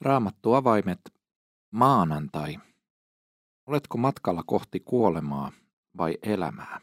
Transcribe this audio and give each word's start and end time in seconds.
Raamattu 0.00 0.54
avaimet 0.54 1.00
maanantai. 1.70 2.58
Oletko 3.66 3.98
matkalla 3.98 4.42
kohti 4.46 4.80
kuolemaa 4.80 5.52
vai 5.96 6.18
elämää? 6.22 6.80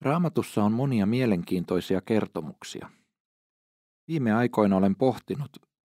Raamatussa 0.00 0.64
on 0.64 0.72
monia 0.72 1.06
mielenkiintoisia 1.06 2.00
kertomuksia. 2.00 2.90
Viime 4.08 4.32
aikoina 4.32 4.76
olen 4.76 4.96
pohtinut, 4.96 5.50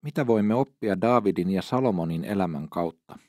mitä 0.01 0.27
voimme 0.27 0.55
oppia 0.55 1.01
Daavidin 1.01 1.49
ja 1.49 1.61
Salomonin 1.61 2.25
elämän 2.25 2.69
kautta. 2.69 3.19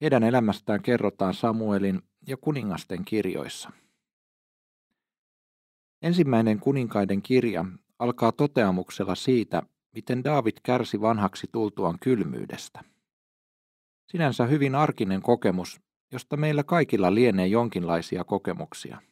Heidän 0.00 0.22
elämästään 0.22 0.82
kerrotaan 0.82 1.34
Samuelin 1.34 2.02
ja 2.26 2.36
kuningasten 2.36 3.04
kirjoissa. 3.04 3.70
Ensimmäinen 6.02 6.60
kuninkaiden 6.60 7.22
kirja 7.22 7.64
alkaa 8.00 8.32
toteamuksella 8.32 9.14
siitä, 9.14 9.62
miten 9.94 10.24
David 10.24 10.56
kärsi 10.62 11.00
vanhaksi 11.00 11.48
tultuaan 11.52 11.98
kylmyydestä. 12.00 12.84
Sinänsä 14.06 14.46
hyvin 14.46 14.74
arkinen 14.74 15.22
kokemus, 15.22 15.80
josta 16.12 16.36
meillä 16.36 16.64
kaikilla 16.64 17.14
lienee 17.14 17.46
jonkinlaisia 17.46 18.24
kokemuksia. 18.24 19.02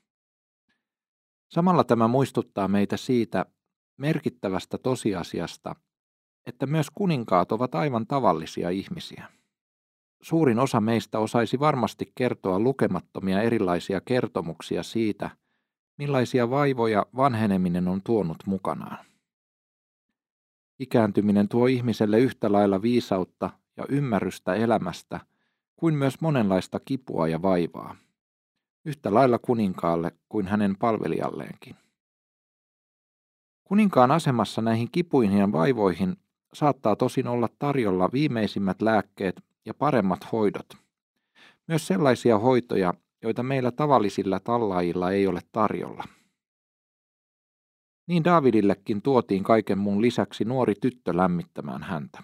Samalla 1.48 1.84
tämä 1.84 2.08
muistuttaa 2.08 2.68
meitä 2.68 2.96
siitä 2.96 3.46
merkittävästä 3.96 4.78
tosiasiasta, 4.78 5.76
että 6.46 6.66
myös 6.66 6.86
kuninkaat 6.94 7.52
ovat 7.52 7.74
aivan 7.74 8.06
tavallisia 8.06 8.70
ihmisiä. 8.70 9.24
Suurin 10.22 10.58
osa 10.58 10.80
meistä 10.80 11.18
osaisi 11.18 11.60
varmasti 11.60 12.12
kertoa 12.14 12.58
lukemattomia 12.60 13.42
erilaisia 13.42 14.00
kertomuksia 14.00 14.82
siitä, 14.82 15.30
millaisia 15.98 16.50
vaivoja 16.50 17.06
vanheneminen 17.16 17.88
on 17.88 18.02
tuonut 18.02 18.38
mukanaan. 18.46 19.04
Ikääntyminen 20.78 21.48
tuo 21.48 21.66
ihmiselle 21.66 22.18
yhtä 22.18 22.52
lailla 22.52 22.82
viisautta 22.82 23.50
ja 23.76 23.84
ymmärrystä 23.88 24.54
elämästä 24.54 25.20
kuin 25.76 25.94
myös 25.94 26.20
monenlaista 26.20 26.80
kipua 26.80 27.28
ja 27.28 27.42
vaivaa, 27.42 27.96
yhtä 28.84 29.14
lailla 29.14 29.38
kuninkaalle 29.38 30.12
kuin 30.28 30.46
hänen 30.46 30.76
palvelijalleenkin. 30.76 31.76
Kuninkaan 33.64 34.10
asemassa 34.10 34.62
näihin 34.62 34.88
kipuihin 34.92 35.38
ja 35.38 35.52
vaivoihin 35.52 36.16
saattaa 36.54 36.96
tosin 36.96 37.26
olla 37.26 37.48
tarjolla 37.58 38.12
viimeisimmät 38.12 38.82
lääkkeet 38.82 39.42
ja 39.64 39.74
paremmat 39.74 40.32
hoidot. 40.32 40.66
Myös 41.66 41.86
sellaisia 41.86 42.38
hoitoja, 42.38 42.94
joita 43.22 43.42
meillä 43.42 43.70
tavallisilla 43.70 44.40
tallaajilla 44.40 45.10
ei 45.10 45.26
ole 45.26 45.40
tarjolla. 45.52 46.04
Niin 48.06 48.24
Davidillekin 48.24 49.02
tuotiin 49.02 49.44
kaiken 49.44 49.78
muun 49.78 50.02
lisäksi 50.02 50.44
nuori 50.44 50.74
tyttö 50.80 51.16
lämmittämään 51.16 51.82
häntä. 51.82 52.22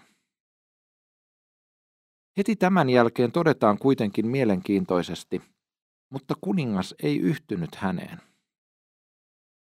Heti 2.37 2.55
tämän 2.55 2.89
jälkeen 2.89 3.31
todetaan 3.31 3.77
kuitenkin 3.77 4.27
mielenkiintoisesti, 4.27 5.41
mutta 6.09 6.35
kuningas 6.41 6.95
ei 7.03 7.19
yhtynyt 7.19 7.75
häneen. 7.75 8.21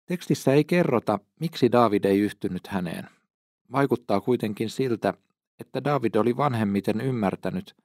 Tekstissä 0.06 0.54
ei 0.54 0.64
kerrota, 0.64 1.20
miksi 1.40 1.72
David 1.72 2.04
ei 2.04 2.20
yhtynyt 2.20 2.68
häneen. 2.68 3.10
Vaikuttaa 3.72 4.22
kuitenkin 4.22 4.70
siltä, 4.70 5.14
että 5.60 5.84
David 5.84 6.16
oli 6.16 6.38
vanhemmiten 6.38 7.02
ymmärtänyt, 7.02 7.76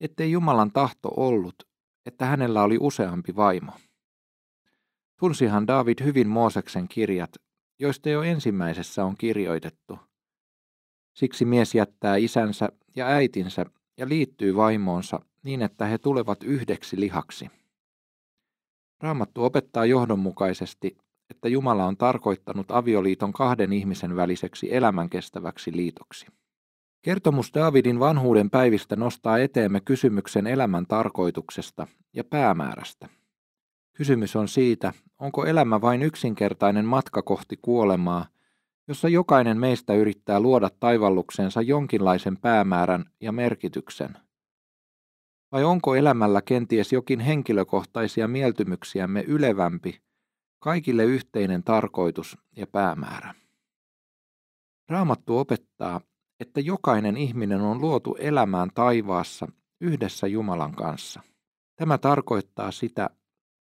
ettei 0.00 0.32
Jumalan 0.32 0.72
tahto 0.72 1.08
ollut, 1.16 1.68
että 2.06 2.26
hänellä 2.26 2.62
oli 2.62 2.78
useampi 2.80 3.36
vaimo. 3.36 3.72
Tunsihan 5.20 5.66
David 5.66 6.04
hyvin 6.04 6.28
Mooseksen 6.28 6.88
kirjat, 6.88 7.30
joista 7.78 8.08
jo 8.08 8.22
ensimmäisessä 8.22 9.04
on 9.04 9.16
kirjoitettu. 9.16 9.98
Siksi 11.14 11.44
mies 11.44 11.74
jättää 11.74 12.16
isänsä 12.16 12.68
ja 12.96 13.06
äitinsä 13.06 13.66
ja 13.96 14.08
liittyy 14.08 14.56
vaimoonsa 14.56 15.20
niin, 15.42 15.62
että 15.62 15.86
he 15.86 15.98
tulevat 15.98 16.42
yhdeksi 16.42 17.00
lihaksi. 17.00 17.50
Raamattu 19.00 19.44
opettaa 19.44 19.84
johdonmukaisesti, 19.84 20.96
että 21.30 21.48
Jumala 21.48 21.86
on 21.86 21.96
tarkoittanut 21.96 22.70
avioliiton 22.70 23.32
kahden 23.32 23.72
ihmisen 23.72 24.16
väliseksi 24.16 24.74
elämänkestäväksi 24.74 25.76
liitoksi. 25.76 26.26
Kertomus 27.02 27.50
Daavidin 27.54 28.00
vanhuuden 28.00 28.50
päivistä 28.50 28.96
nostaa 28.96 29.38
eteemme 29.38 29.80
kysymyksen 29.80 30.46
elämän 30.46 30.86
tarkoituksesta 30.86 31.86
ja 32.12 32.24
päämäärästä. 32.24 33.08
Kysymys 33.92 34.36
on 34.36 34.48
siitä, 34.48 34.92
onko 35.18 35.46
elämä 35.46 35.80
vain 35.80 36.02
yksinkertainen 36.02 36.84
matka 36.84 37.22
kohti 37.22 37.58
kuolemaa, 37.62 38.26
jossa 38.88 39.08
jokainen 39.08 39.58
meistä 39.58 39.94
yrittää 39.94 40.40
luoda 40.40 40.70
taivalluksensa 40.80 41.62
jonkinlaisen 41.62 42.36
päämäärän 42.36 43.04
ja 43.20 43.32
merkityksen. 43.32 44.16
Vai 45.52 45.64
onko 45.64 45.94
elämällä 45.94 46.42
kenties 46.42 46.92
jokin 46.92 47.20
henkilökohtaisia 47.20 48.28
mieltymyksiämme 48.28 49.22
ylevämpi, 49.22 50.00
kaikille 50.58 51.04
yhteinen 51.04 51.62
tarkoitus 51.64 52.38
ja 52.56 52.66
päämäärä? 52.66 53.34
Raamattu 54.88 55.38
opettaa, 55.38 56.00
että 56.40 56.60
jokainen 56.60 57.16
ihminen 57.16 57.60
on 57.60 57.80
luotu 57.80 58.16
elämään 58.20 58.70
taivaassa 58.74 59.48
yhdessä 59.80 60.26
Jumalan 60.26 60.74
kanssa. 60.74 61.20
Tämä 61.76 61.98
tarkoittaa 61.98 62.70
sitä, 62.70 63.10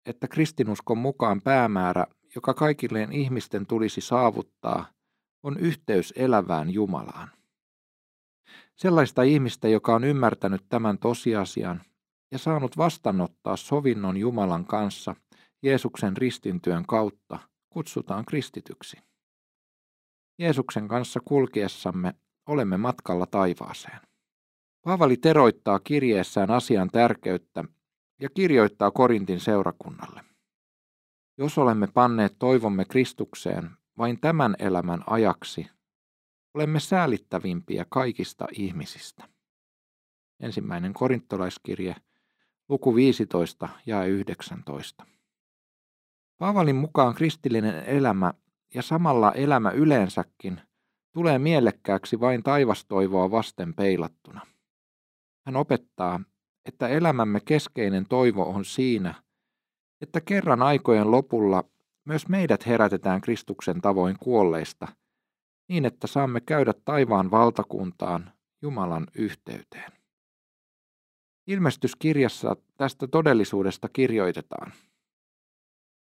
että 0.05 0.27
kristinuskon 0.27 0.97
mukaan 0.97 1.41
päämäärä, 1.41 2.07
joka 2.35 2.53
kaikille 2.53 3.07
ihmisten 3.11 3.65
tulisi 3.65 4.01
saavuttaa, 4.01 4.85
on 5.43 5.57
yhteys 5.57 6.13
elävään 6.15 6.69
Jumalaan. 6.69 7.31
Sellaista 8.75 9.23
ihmistä, 9.23 9.67
joka 9.67 9.95
on 9.95 10.03
ymmärtänyt 10.03 10.65
tämän 10.69 10.97
tosiasian 10.97 11.81
ja 12.31 12.38
saanut 12.38 12.77
vastanottaa 12.77 13.57
sovinnon 13.57 14.17
Jumalan 14.17 14.65
kanssa 14.65 15.15
Jeesuksen 15.63 16.17
ristintyön 16.17 16.85
kautta, 16.85 17.39
kutsutaan 17.69 18.25
kristityksi. 18.25 18.97
Jeesuksen 20.39 20.88
kanssa 20.88 21.19
kulkiessamme 21.25 22.13
olemme 22.47 22.78
matkalla 22.78 23.25
taivaaseen. 23.25 24.00
Paavali 24.81 25.18
teroittaa 25.18 25.80
kirjeessään 25.80 26.52
asian 26.52 26.90
tärkeyttä 26.90 27.63
ja 28.22 28.30
kirjoittaa 28.30 28.91
Korintin 28.91 29.40
seurakunnalle. 29.40 30.24
Jos 31.38 31.57
olemme 31.57 31.88
panneet 31.88 32.36
toivomme 32.40 32.86
Kristukseen 32.86 33.72
vain 33.97 34.19
tämän 34.19 34.56
elämän 34.59 35.03
ajaksi, 35.07 35.68
olemme 36.53 36.80
säälittävimpiä 36.80 37.86
kaikista 37.90 38.47
ihmisistä. 38.52 39.30
Ensimmäinen 40.40 40.94
korintolaiskirje, 40.94 41.96
luku 42.69 42.96
15 42.96 43.69
ja 43.86 44.06
19. 44.06 45.06
Paavalin 46.38 46.75
mukaan 46.75 47.16
kristillinen 47.16 47.84
elämä 47.86 48.34
ja 48.74 48.81
samalla 48.81 49.31
elämä 49.31 49.72
yleensäkin 49.72 50.62
tulee 51.17 51.39
mielekkääksi 51.39 52.19
vain 52.19 52.44
taivastoivoa 52.44 53.31
vasten 53.31 53.73
peilattuna. 53.73 54.41
Hän 55.45 55.55
opettaa, 55.55 56.19
että 56.66 56.88
elämämme 56.88 57.39
keskeinen 57.39 58.05
toivo 58.09 58.44
on 58.50 58.66
siinä, 58.66 59.13
että 60.01 60.22
kerran 60.22 60.61
aikojen 60.61 61.11
lopulla 61.11 61.63
myös 62.06 62.27
meidät 62.27 62.66
herätetään 62.66 63.22
Kristuksen 63.22 63.81
tavoin 63.81 64.16
kuolleista, 64.19 64.88
niin 65.69 65.85
että 65.85 66.07
saamme 66.07 66.41
käydä 66.41 66.73
taivaan 66.85 67.31
valtakuntaan 67.31 68.31
Jumalan 68.61 69.07
yhteyteen. 69.16 69.91
Ilmestyskirjassa 71.47 72.56
tästä 72.77 73.07
todellisuudesta 73.07 73.89
kirjoitetaan. 73.89 74.73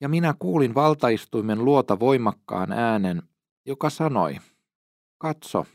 Ja 0.00 0.08
minä 0.08 0.34
kuulin 0.38 0.74
valtaistuimen 0.74 1.64
luota 1.64 2.00
voimakkaan 2.00 2.72
äänen, 2.72 3.22
joka 3.66 3.90
sanoi, 3.90 4.36
Katso, 5.18 5.66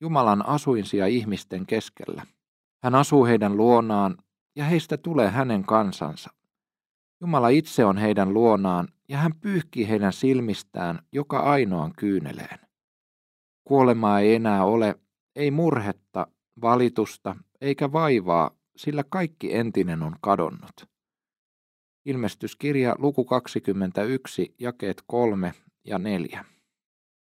Jumalan 0.00 0.46
asuinsia 0.46 1.06
ihmisten 1.06 1.66
keskellä. 1.66 2.26
Hän 2.82 2.94
asuu 2.94 3.26
heidän 3.26 3.56
luonaan 3.56 4.16
ja 4.56 4.64
heistä 4.64 4.96
tulee 4.96 5.30
hänen 5.30 5.64
kansansa. 5.64 6.30
Jumala 7.20 7.48
itse 7.48 7.84
on 7.84 7.98
heidän 7.98 8.34
luonaan 8.34 8.88
ja 9.08 9.18
hän 9.18 9.34
pyyhkii 9.40 9.88
heidän 9.88 10.12
silmistään 10.12 10.98
joka 11.12 11.38
ainoan 11.38 11.92
kyyneleen. 11.98 12.58
Kuolemaa 13.64 14.20
ei 14.20 14.34
enää 14.34 14.64
ole, 14.64 14.94
ei 15.36 15.50
murhetta, 15.50 16.26
valitusta 16.62 17.36
eikä 17.60 17.92
vaivaa, 17.92 18.50
sillä 18.76 19.04
kaikki 19.04 19.54
entinen 19.54 20.02
on 20.02 20.16
kadonnut. 20.20 20.88
Ilmestyskirja 22.04 22.94
luku 22.98 23.24
21, 23.24 24.54
jakeet 24.58 25.02
3 25.06 25.54
ja 25.84 25.98
4. 25.98 26.44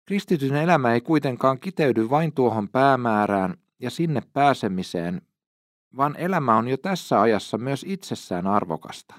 Kristityn 0.05 0.55
elämä 0.55 0.93
ei 0.93 1.01
kuitenkaan 1.01 1.59
kiteydy 1.59 2.09
vain 2.09 2.33
tuohon 2.33 2.69
päämäärään 2.69 3.57
ja 3.79 3.89
sinne 3.89 4.21
pääsemiseen, 4.33 5.21
vaan 5.97 6.15
elämä 6.17 6.57
on 6.57 6.67
jo 6.67 6.77
tässä 6.77 7.21
ajassa 7.21 7.57
myös 7.57 7.85
itsessään 7.87 8.47
arvokasta. 8.47 9.15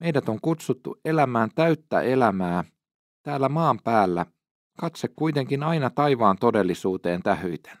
Meidät 0.00 0.28
on 0.28 0.38
kutsuttu 0.42 1.00
elämään 1.04 1.50
täyttä 1.54 2.00
elämää 2.00 2.64
täällä 3.22 3.48
maan 3.48 3.78
päällä, 3.84 4.26
katse 4.80 5.08
kuitenkin 5.08 5.62
aina 5.62 5.90
taivaan 5.90 6.38
todellisuuteen 6.38 7.22
tähyiten. 7.22 7.78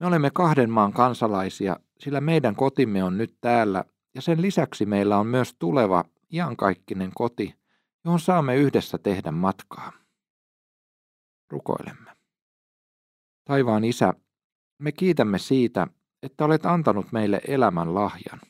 Me 0.00 0.06
olemme 0.06 0.30
kahden 0.30 0.70
maan 0.70 0.92
kansalaisia, 0.92 1.76
sillä 1.98 2.20
meidän 2.20 2.56
kotimme 2.56 3.04
on 3.04 3.18
nyt 3.18 3.36
täällä, 3.40 3.84
ja 4.14 4.22
sen 4.22 4.42
lisäksi 4.42 4.86
meillä 4.86 5.18
on 5.18 5.26
myös 5.26 5.54
tuleva, 5.58 6.04
iankaikkinen 6.32 7.10
koti, 7.14 7.54
johon 8.04 8.20
saamme 8.20 8.56
yhdessä 8.56 8.98
tehdä 8.98 9.30
matkaa. 9.30 10.03
Rukoilemme. 11.54 12.10
Taivaan 13.44 13.84
Isä, 13.84 14.14
me 14.78 14.92
kiitämme 14.92 15.38
siitä, 15.38 15.86
että 16.22 16.44
olet 16.44 16.66
antanut 16.66 17.12
meille 17.12 17.40
elämän 17.48 17.94
lahjan. 17.94 18.40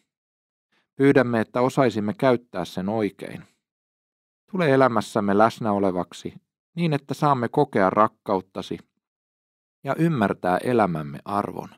Pyydämme, 0.96 1.40
että 1.40 1.60
osaisimme 1.60 2.14
käyttää 2.14 2.64
sen 2.64 2.88
oikein. 2.88 3.44
Tule 4.50 4.74
elämässämme 4.74 5.38
läsnä 5.38 5.72
olevaksi 5.72 6.34
niin, 6.76 6.92
että 6.92 7.14
saamme 7.14 7.48
kokea 7.48 7.90
rakkauttasi 7.90 8.78
ja 9.84 9.94
ymmärtää 9.98 10.58
elämämme 10.58 11.18
arvon. 11.24 11.68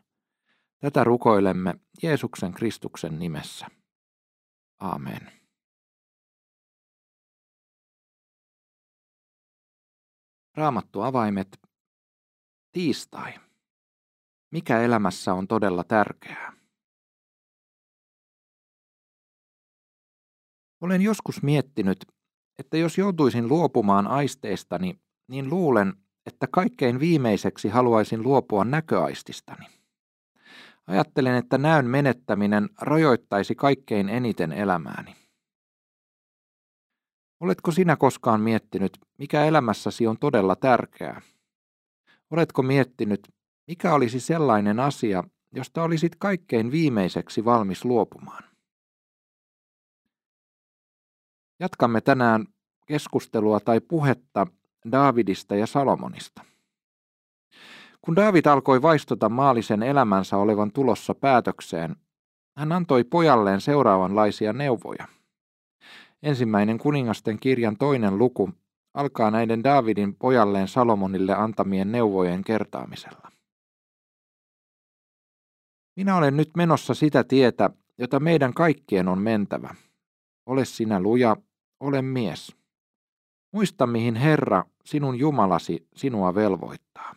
Tätä 0.78 1.04
rukoilemme 1.04 1.74
Jeesuksen 2.02 2.52
Kristuksen 2.52 3.18
nimessä. 3.18 3.66
Amen. 4.78 5.32
Raamattu 10.56 11.02
avaimet. 11.02 11.60
Tiistai. 12.72 13.34
Mikä 14.50 14.80
elämässä 14.80 15.34
on 15.34 15.48
todella 15.48 15.84
tärkeää? 15.84 16.52
Olen 20.80 21.02
joskus 21.02 21.42
miettinyt, 21.42 22.06
että 22.58 22.76
jos 22.76 22.98
joutuisin 22.98 23.48
luopumaan 23.48 24.06
aisteistani, 24.06 25.00
niin 25.28 25.50
luulen, 25.50 25.94
että 26.26 26.46
kaikkein 26.46 27.00
viimeiseksi 27.00 27.68
haluaisin 27.68 28.22
luopua 28.22 28.64
näköaististani. 28.64 29.66
Ajattelen, 30.86 31.34
että 31.34 31.58
näön 31.58 31.86
menettäminen 31.86 32.68
rajoittaisi 32.80 33.54
kaikkein 33.54 34.08
eniten 34.08 34.52
elämääni. 34.52 35.25
Oletko 37.40 37.70
sinä 37.70 37.96
koskaan 37.96 38.40
miettinyt, 38.40 38.98
mikä 39.18 39.44
elämässäsi 39.44 40.06
on 40.06 40.18
todella 40.18 40.56
tärkeää? 40.56 41.20
Oletko 42.30 42.62
miettinyt, 42.62 43.28
mikä 43.66 43.94
olisi 43.94 44.20
sellainen 44.20 44.80
asia, 44.80 45.24
josta 45.52 45.82
olisit 45.82 46.16
kaikkein 46.18 46.70
viimeiseksi 46.70 47.44
valmis 47.44 47.84
luopumaan? 47.84 48.44
Jatkamme 51.60 52.00
tänään 52.00 52.46
keskustelua 52.86 53.60
tai 53.60 53.80
puhetta 53.80 54.46
Daavidista 54.92 55.56
ja 55.56 55.66
Salomonista. 55.66 56.42
Kun 58.00 58.16
Daavid 58.16 58.46
alkoi 58.46 58.82
vaistota 58.82 59.28
maallisen 59.28 59.82
elämänsä 59.82 60.36
olevan 60.36 60.72
tulossa 60.72 61.14
päätökseen, 61.14 61.96
hän 62.56 62.72
antoi 62.72 63.04
pojalleen 63.04 63.60
seuraavanlaisia 63.60 64.52
neuvoja. 64.52 65.15
Ensimmäinen 66.26 66.78
kuningasten 66.78 67.38
kirjan 67.38 67.76
toinen 67.76 68.18
luku 68.18 68.50
alkaa 68.94 69.30
näiden 69.30 69.64
Daavidin 69.64 70.14
pojalleen 70.14 70.68
Salomonille 70.68 71.34
antamien 71.34 71.92
neuvojen 71.92 72.44
kertaamisella. 72.44 73.30
Minä 75.96 76.16
olen 76.16 76.36
nyt 76.36 76.50
menossa 76.56 76.94
sitä 76.94 77.24
tietä, 77.24 77.70
jota 77.98 78.20
meidän 78.20 78.54
kaikkien 78.54 79.08
on 79.08 79.18
mentävä. 79.18 79.74
Ole 80.46 80.64
sinä 80.64 81.00
luja, 81.00 81.36
ole 81.80 82.02
mies. 82.02 82.56
Muista, 83.52 83.86
mihin 83.86 84.14
Herra, 84.14 84.64
sinun 84.84 85.18
Jumalasi, 85.18 85.86
sinua 85.96 86.34
velvoittaa. 86.34 87.14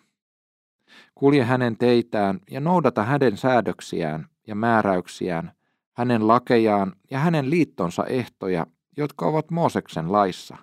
Kulje 1.16 1.44
hänen 1.44 1.78
teitään 1.78 2.40
ja 2.52 2.60
noudata 2.60 3.04
hänen 3.04 3.38
säädöksiään 3.38 4.28
ja 4.48 4.56
määräyksiään, 4.56 5.52
hänen 5.94 6.28
lakejaan 6.28 6.96
ja 7.12 7.20
hänen 7.20 7.50
liittonsa 7.50 8.06
ehtoja, 8.06 8.66
jotka 8.98 9.26
ovat 9.26 9.52
Mooseksen 9.52 10.12
laissa. 10.12 10.58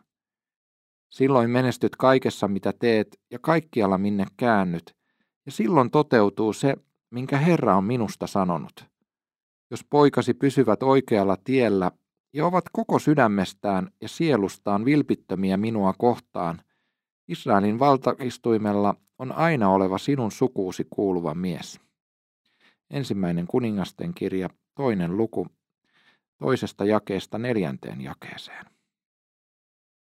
Silloin 1.09 1.51
menestyt 1.51 1.97
kaikessa, 1.97 2.49
mitä 2.49 2.73
teet, 2.73 3.21
ja 3.31 3.39
kaikkialla 3.39 3.99
minne 3.99 4.27
käännyt, 4.37 4.97
ja 5.47 5.53
silloin 5.53 5.91
toteutuu 5.91 6.53
se, 6.53 6.77
minkä 7.11 7.39
Herra 7.39 7.77
on 7.77 7.85
minusta 7.85 8.27
sanonut. 8.27 8.85
Jos 9.71 9.85
poikasi 9.91 10.35
pysyvät 10.35 10.83
oikealla 10.83 11.37
tiellä 11.45 11.91
ja 12.33 12.47
ovat 12.47 12.65
koko 12.73 12.99
sydämestään 12.99 13.91
ja 14.01 14.09
sielustaan 14.09 14.85
vilpittömiä 14.85 15.57
minua 15.57 15.95
kohtaan, 15.99 16.61
Israelin 17.29 17.79
valtaistuimella 17.79 18.95
on 19.19 19.33
aina 19.33 19.71
oleva 19.71 19.99
sinun 19.99 20.33
sukuusi 20.33 20.87
kuuluva 20.91 21.35
mies. 21.35 21.81
Ensimmäinen 22.91 23.47
kuningasten 23.47 24.15
kirja, 24.15 24.49
toinen 24.75 25.17
luku, 25.17 25.47
toisesta 26.39 26.85
jakeesta 26.85 27.39
neljänteen 27.39 28.01
jakeeseen. 28.01 28.67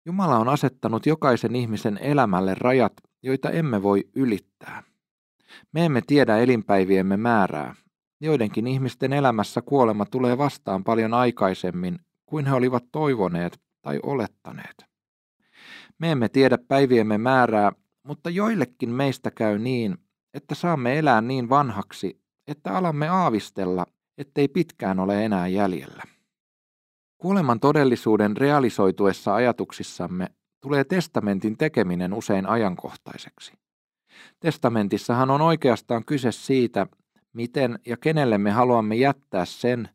Jumala 0.05 0.37
on 0.37 0.49
asettanut 0.49 1.05
jokaisen 1.05 1.55
ihmisen 1.55 1.97
elämälle 1.97 2.55
rajat, 2.55 2.93
joita 3.23 3.49
emme 3.49 3.83
voi 3.83 4.09
ylittää. 4.15 4.83
Me 5.71 5.85
emme 5.85 6.01
tiedä 6.07 6.37
elinpäiviemme 6.37 7.17
määrää. 7.17 7.75
Joidenkin 8.21 8.67
ihmisten 8.67 9.13
elämässä 9.13 9.61
kuolema 9.61 10.05
tulee 10.05 10.37
vastaan 10.37 10.83
paljon 10.83 11.13
aikaisemmin 11.13 11.99
kuin 12.25 12.45
he 12.45 12.53
olivat 12.53 12.83
toivoneet 12.91 13.59
tai 13.81 13.99
olettaneet. 14.03 14.85
Me 15.99 16.11
emme 16.11 16.29
tiedä 16.29 16.57
päiviemme 16.57 17.17
määrää, 17.17 17.71
mutta 18.03 18.29
joillekin 18.29 18.89
meistä 18.89 19.31
käy 19.31 19.59
niin, 19.59 19.97
että 20.33 20.55
saamme 20.55 20.99
elää 20.99 21.21
niin 21.21 21.49
vanhaksi, 21.49 22.21
että 22.47 22.77
alamme 22.77 23.07
aavistella, 23.07 23.85
ettei 24.17 24.47
pitkään 24.47 24.99
ole 24.99 25.25
enää 25.25 25.47
jäljellä. 25.47 26.14
Kuoleman 27.25 27.59
todellisuuden 27.59 28.37
realisoituessa 28.37 29.35
ajatuksissamme 29.35 30.27
tulee 30.61 30.83
testamentin 30.83 31.57
tekeminen 31.57 32.13
usein 32.13 32.45
ajankohtaiseksi. 32.45 33.53
Testamentissahan 34.39 35.31
on 35.31 35.41
oikeastaan 35.41 36.05
kyse 36.05 36.31
siitä, 36.31 36.87
miten 37.33 37.79
ja 37.85 37.97
kenelle 37.97 38.37
me 38.37 38.51
haluamme 38.51 38.95
jättää 38.95 39.45
sen, 39.45 39.89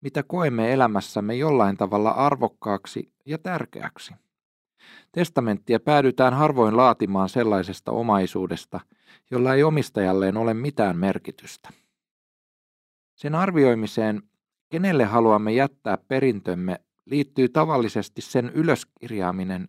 mitä 0.00 0.22
koemme 0.22 0.72
elämässämme 0.72 1.34
jollain 1.34 1.76
tavalla 1.76 2.10
arvokkaaksi 2.10 3.12
ja 3.26 3.38
tärkeäksi. 3.38 4.14
Testamenttia 5.12 5.80
päädytään 5.80 6.34
harvoin 6.34 6.76
laatimaan 6.76 7.28
sellaisesta 7.28 7.92
omaisuudesta, 7.92 8.80
jolla 9.30 9.54
ei 9.54 9.62
omistajalleen 9.62 10.36
ole 10.36 10.54
mitään 10.54 10.96
merkitystä. 10.96 11.68
Sen 13.14 13.34
arvioimiseen, 13.34 14.22
kenelle 14.74 15.04
haluamme 15.04 15.52
jättää 15.52 15.98
perintömme, 16.08 16.80
liittyy 17.06 17.48
tavallisesti 17.48 18.22
sen 18.22 18.52
ylöskirjaaminen, 18.54 19.68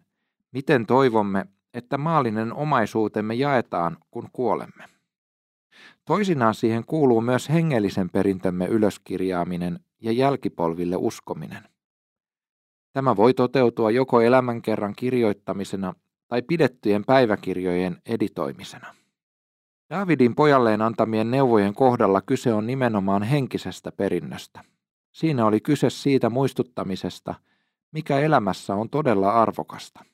miten 0.51 0.85
toivomme, 0.85 1.45
että 1.73 1.97
maallinen 1.97 2.53
omaisuutemme 2.53 3.33
jaetaan, 3.33 3.97
kun 4.11 4.29
kuolemme. 4.33 4.83
Toisinaan 6.05 6.55
siihen 6.55 6.85
kuuluu 6.85 7.21
myös 7.21 7.49
hengellisen 7.49 8.09
perintömme 8.09 8.65
ylöskirjaaminen 8.65 9.79
ja 10.01 10.11
jälkipolville 10.11 10.95
uskominen. 10.95 11.63
Tämä 12.93 13.15
voi 13.15 13.33
toteutua 13.33 13.91
joko 13.91 14.21
elämänkerran 14.21 14.93
kirjoittamisena 14.95 15.93
tai 16.27 16.41
pidettyjen 16.41 17.05
päiväkirjojen 17.05 18.01
editoimisena. 18.05 18.95
Davidin 19.89 20.35
pojalleen 20.35 20.81
antamien 20.81 21.31
neuvojen 21.31 21.73
kohdalla 21.73 22.21
kyse 22.21 22.53
on 22.53 22.67
nimenomaan 22.67 23.23
henkisestä 23.23 23.91
perinnöstä. 23.91 24.74
Siinä 25.15 25.45
oli 25.45 25.61
kyse 25.61 25.89
siitä 25.89 26.29
muistuttamisesta, 26.29 27.35
mikä 27.91 28.19
elämässä 28.19 28.75
on 28.75 28.89
todella 28.89 29.31
arvokasta. 29.41 30.05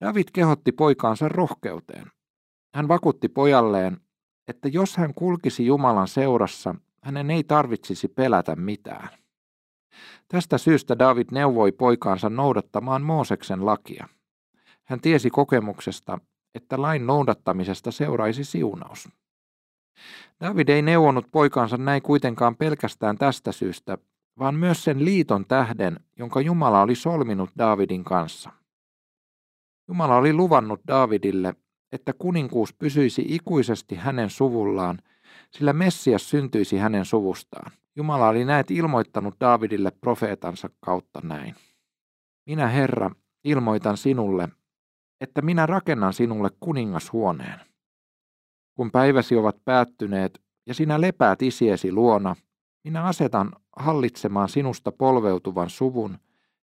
David 0.00 0.24
kehotti 0.32 0.72
poikaansa 0.72 1.28
rohkeuteen. 1.28 2.06
Hän 2.74 2.88
vakuutti 2.88 3.28
pojalleen, 3.28 4.00
että 4.48 4.68
jos 4.68 4.96
hän 4.96 5.14
kulkisi 5.14 5.66
Jumalan 5.66 6.08
seurassa, 6.08 6.74
hänen 7.02 7.30
ei 7.30 7.44
tarvitsisi 7.44 8.08
pelätä 8.08 8.56
mitään. 8.56 9.08
Tästä 10.28 10.58
syystä 10.58 10.98
David 10.98 11.26
neuvoi 11.32 11.72
poikaansa 11.72 12.30
noudattamaan 12.30 13.02
Mooseksen 13.02 13.66
lakia. 13.66 14.08
Hän 14.84 15.00
tiesi 15.00 15.30
kokemuksesta, 15.30 16.18
että 16.54 16.82
lain 16.82 17.06
noudattamisesta 17.06 17.90
seuraisi 17.90 18.44
siunaus. 18.44 19.08
David 20.40 20.68
ei 20.68 20.82
neuvonut 20.82 21.26
poikaansa 21.32 21.76
näin 21.76 22.02
kuitenkaan 22.02 22.56
pelkästään 22.56 23.18
tästä 23.18 23.52
syystä, 23.52 23.98
vaan 24.38 24.54
myös 24.54 24.84
sen 24.84 25.04
liiton 25.04 25.44
tähden, 25.46 26.00
jonka 26.18 26.40
Jumala 26.40 26.82
oli 26.82 26.94
solminut 26.94 27.50
Davidin 27.58 28.04
kanssa. 28.04 28.50
Jumala 29.88 30.16
oli 30.16 30.32
luvannut 30.32 30.80
Davidille, 30.88 31.54
että 31.92 32.12
kuninkuus 32.12 32.72
pysyisi 32.72 33.24
ikuisesti 33.28 33.94
hänen 33.94 34.30
suvullaan, 34.30 34.98
sillä 35.50 35.72
Messias 35.72 36.30
syntyisi 36.30 36.78
hänen 36.78 37.04
suvustaan. 37.04 37.72
Jumala 37.96 38.28
oli 38.28 38.44
näet 38.44 38.70
ilmoittanut 38.70 39.34
Daavidille 39.40 39.90
profeetansa 39.90 40.70
kautta 40.80 41.20
näin. 41.22 41.54
Minä, 42.46 42.68
Herra, 42.68 43.10
ilmoitan 43.44 43.96
sinulle, 43.96 44.48
että 45.20 45.42
minä 45.42 45.66
rakennan 45.66 46.12
sinulle 46.12 46.48
kuningashuoneen. 46.60 47.69
Kun 48.80 48.90
päiväsi 48.90 49.36
ovat 49.36 49.56
päättyneet 49.64 50.40
ja 50.66 50.74
sinä 50.74 51.00
lepäät 51.00 51.42
isiesi 51.42 51.92
luona, 51.92 52.36
minä 52.84 53.04
asetan 53.04 53.52
hallitsemaan 53.76 54.48
sinusta 54.48 54.92
polveutuvan 54.92 55.70
suvun 55.70 56.18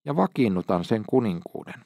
ja 0.05 0.15
vakiinnutan 0.15 0.84
sen 0.84 1.03
kuninkuuden. 1.10 1.86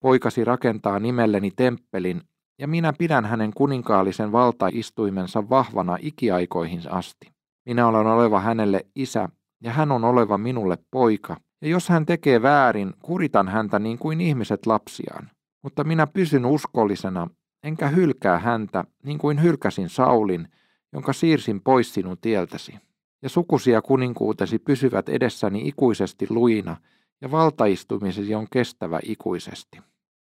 Poikasi 0.00 0.44
rakentaa 0.44 0.98
nimelleni 0.98 1.50
temppelin, 1.50 2.22
ja 2.58 2.68
minä 2.68 2.92
pidän 2.98 3.24
hänen 3.24 3.50
kuninkaallisen 3.54 4.32
valtaistuimensa 4.32 5.48
vahvana 5.50 5.96
ikiaikoihin 6.00 6.80
asti. 6.90 7.26
Minä 7.66 7.86
olen 7.86 8.06
oleva 8.06 8.40
hänelle 8.40 8.86
isä, 8.96 9.28
ja 9.62 9.72
hän 9.72 9.92
on 9.92 10.04
oleva 10.04 10.38
minulle 10.38 10.78
poika, 10.90 11.36
ja 11.62 11.68
jos 11.68 11.88
hän 11.88 12.06
tekee 12.06 12.42
väärin, 12.42 12.94
kuritan 13.02 13.48
häntä 13.48 13.78
niin 13.78 13.98
kuin 13.98 14.20
ihmiset 14.20 14.66
lapsiaan. 14.66 15.30
Mutta 15.62 15.84
minä 15.84 16.06
pysyn 16.06 16.46
uskollisena, 16.46 17.28
enkä 17.64 17.88
hylkää 17.88 18.38
häntä, 18.38 18.84
niin 19.02 19.18
kuin 19.18 19.42
hylkäsin 19.42 19.88
Saulin, 19.88 20.48
jonka 20.92 21.12
siirsin 21.12 21.60
pois 21.60 21.94
sinun 21.94 22.18
tieltäsi. 22.20 22.74
Ja 23.22 23.28
sukusia 23.28 23.82
kuninkuutesi 23.82 24.58
pysyvät 24.58 25.08
edessäni 25.08 25.68
ikuisesti 25.68 26.26
luina, 26.30 26.76
ja 27.20 27.30
valtaistumisesi 27.30 28.34
on 28.34 28.46
kestävä 28.50 29.00
ikuisesti. 29.02 29.78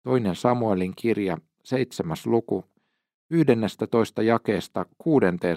Toinen 0.02 0.36
Samuelin 0.36 0.92
kirja, 0.96 1.38
seitsemäs 1.64 2.26
luku, 2.26 2.64
toista 3.86 4.22
jakeesta 4.22 4.86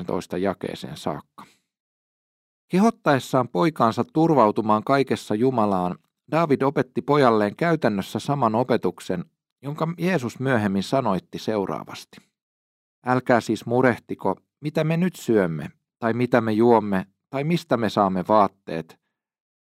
toista 0.06 0.38
jakeeseen 0.38 0.98
saakka. 0.98 1.46
Kehottaessaan 2.68 3.48
poikaansa 3.48 4.04
turvautumaan 4.14 4.84
kaikessa 4.84 5.36
Jumalaan, 5.36 5.98
David 6.32 6.62
opetti 6.62 7.02
pojalleen 7.02 7.56
käytännössä 7.56 8.20
saman 8.20 8.56
opetuksen, 8.56 9.26
jonka 9.62 9.94
Jeesus 9.98 10.40
myöhemmin 10.40 10.84
sanoitti 10.84 11.40
seuraavasti. 11.40 12.18
Älkää 13.06 13.42
siis 13.42 13.66
murehtiko, 13.66 14.36
mitä 14.62 14.84
me 14.84 14.98
nyt 14.98 15.16
syömme, 15.16 15.72
tai 16.00 16.14
mitä 16.14 16.42
me 16.42 16.52
juomme, 16.52 17.06
tai 17.30 17.44
mistä 17.44 17.78
me 17.78 17.90
saamme 17.90 18.24
vaatteet. 18.28 19.00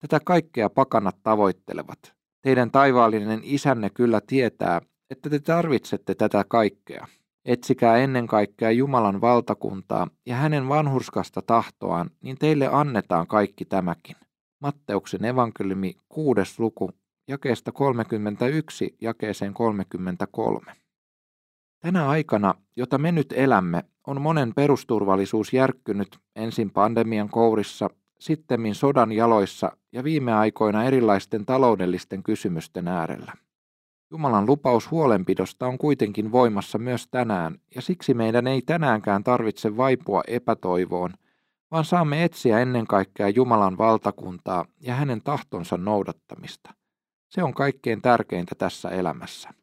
Tätä 0.01 0.21
kaikkea 0.25 0.71
pakanat 0.71 1.17
tavoittelevat. 1.23 2.15
Teidän 2.43 2.71
taivaallinen 2.71 3.41
isänne 3.43 3.91
kyllä 3.91 4.21
tietää, 4.27 4.81
että 5.11 5.31
te 5.31 5.39
tarvitsette 5.39 6.15
tätä 6.15 6.45
kaikkea. 6.49 7.07
Etsikää 7.45 7.97
ennen 7.97 8.27
kaikkea 8.27 8.71
Jumalan 8.71 9.21
valtakuntaa 9.21 10.09
ja 10.27 10.37
hänen 10.37 10.69
vanhurskasta 10.69 11.43
tahtoaan, 11.43 12.11
niin 12.21 12.39
teille 12.39 12.69
annetaan 12.73 13.27
kaikki 13.27 13.65
tämäkin. 13.65 14.17
Matteuksen 14.61 15.25
evankeliumi 15.25 15.95
kuudes 16.09 16.59
luku, 16.59 16.91
jakeesta 17.29 17.73
31 17.73 18.97
jakeeseen 19.01 19.55
33. 19.55 20.73
Tänä 21.81 22.09
aikana, 22.09 22.55
jota 22.77 22.99
me 22.99 23.13
nyt 23.13 23.35
elämme, 23.37 23.85
on 24.07 24.21
monen 24.21 24.55
perusturvallisuus 24.55 25.53
järkkynyt 25.53 26.19
ensin 26.37 26.71
pandemian 26.71 27.29
kourissa, 27.29 27.91
sittemmin 28.21 28.75
sodan 28.75 29.13
jaloissa 29.13 29.77
ja 29.93 30.05
viime 30.05 30.33
aikoina 30.33 30.85
erilaisten 30.85 31.47
taloudellisten 31.47 32.23
kysymysten 32.23 32.89
äärellä. 32.89 33.33
Jumalan 34.11 34.47
lupaus 34.47 34.91
huolenpidosta 34.91 35.67
on 35.67 35.79
kuitenkin 35.79 36.33
voimassa 36.33 36.79
myös 36.79 37.09
tänään, 37.11 37.59
ja 37.75 37.83
siksi 37.83 38.15
meidän 38.15 38.47
ei 38.47 38.63
tänäänkään 38.63 39.25
tarvitse 39.25 39.77
vaipua 39.77 40.23
epätoivoon, 40.27 41.11
vaan 41.71 41.85
saamme 41.85 42.25
etsiä 42.25 42.61
ennen 42.61 42.87
kaikkea 42.87 43.29
Jumalan 43.29 43.79
valtakuntaa 43.79 44.65
ja 44.81 44.95
hänen 44.95 45.23
tahtonsa 45.23 45.77
noudattamista. 45.77 46.78
Se 47.29 47.43
on 47.43 47.55
kaikkein 47.55 48.03
tärkeintä 48.03 48.55
tässä 48.55 48.89
elämässä. 48.89 49.55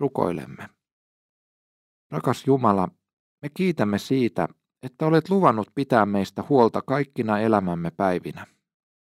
Rukoilemme. 0.00 0.68
Rakas 2.10 2.46
Jumala, 2.46 2.88
me 3.42 3.48
kiitämme 3.54 3.98
siitä, 3.98 4.48
että 4.82 5.06
olet 5.06 5.30
luvannut 5.30 5.70
pitää 5.74 6.06
meistä 6.06 6.44
huolta 6.48 6.82
kaikkina 6.82 7.40
elämämme 7.40 7.90
päivinä. 7.90 8.46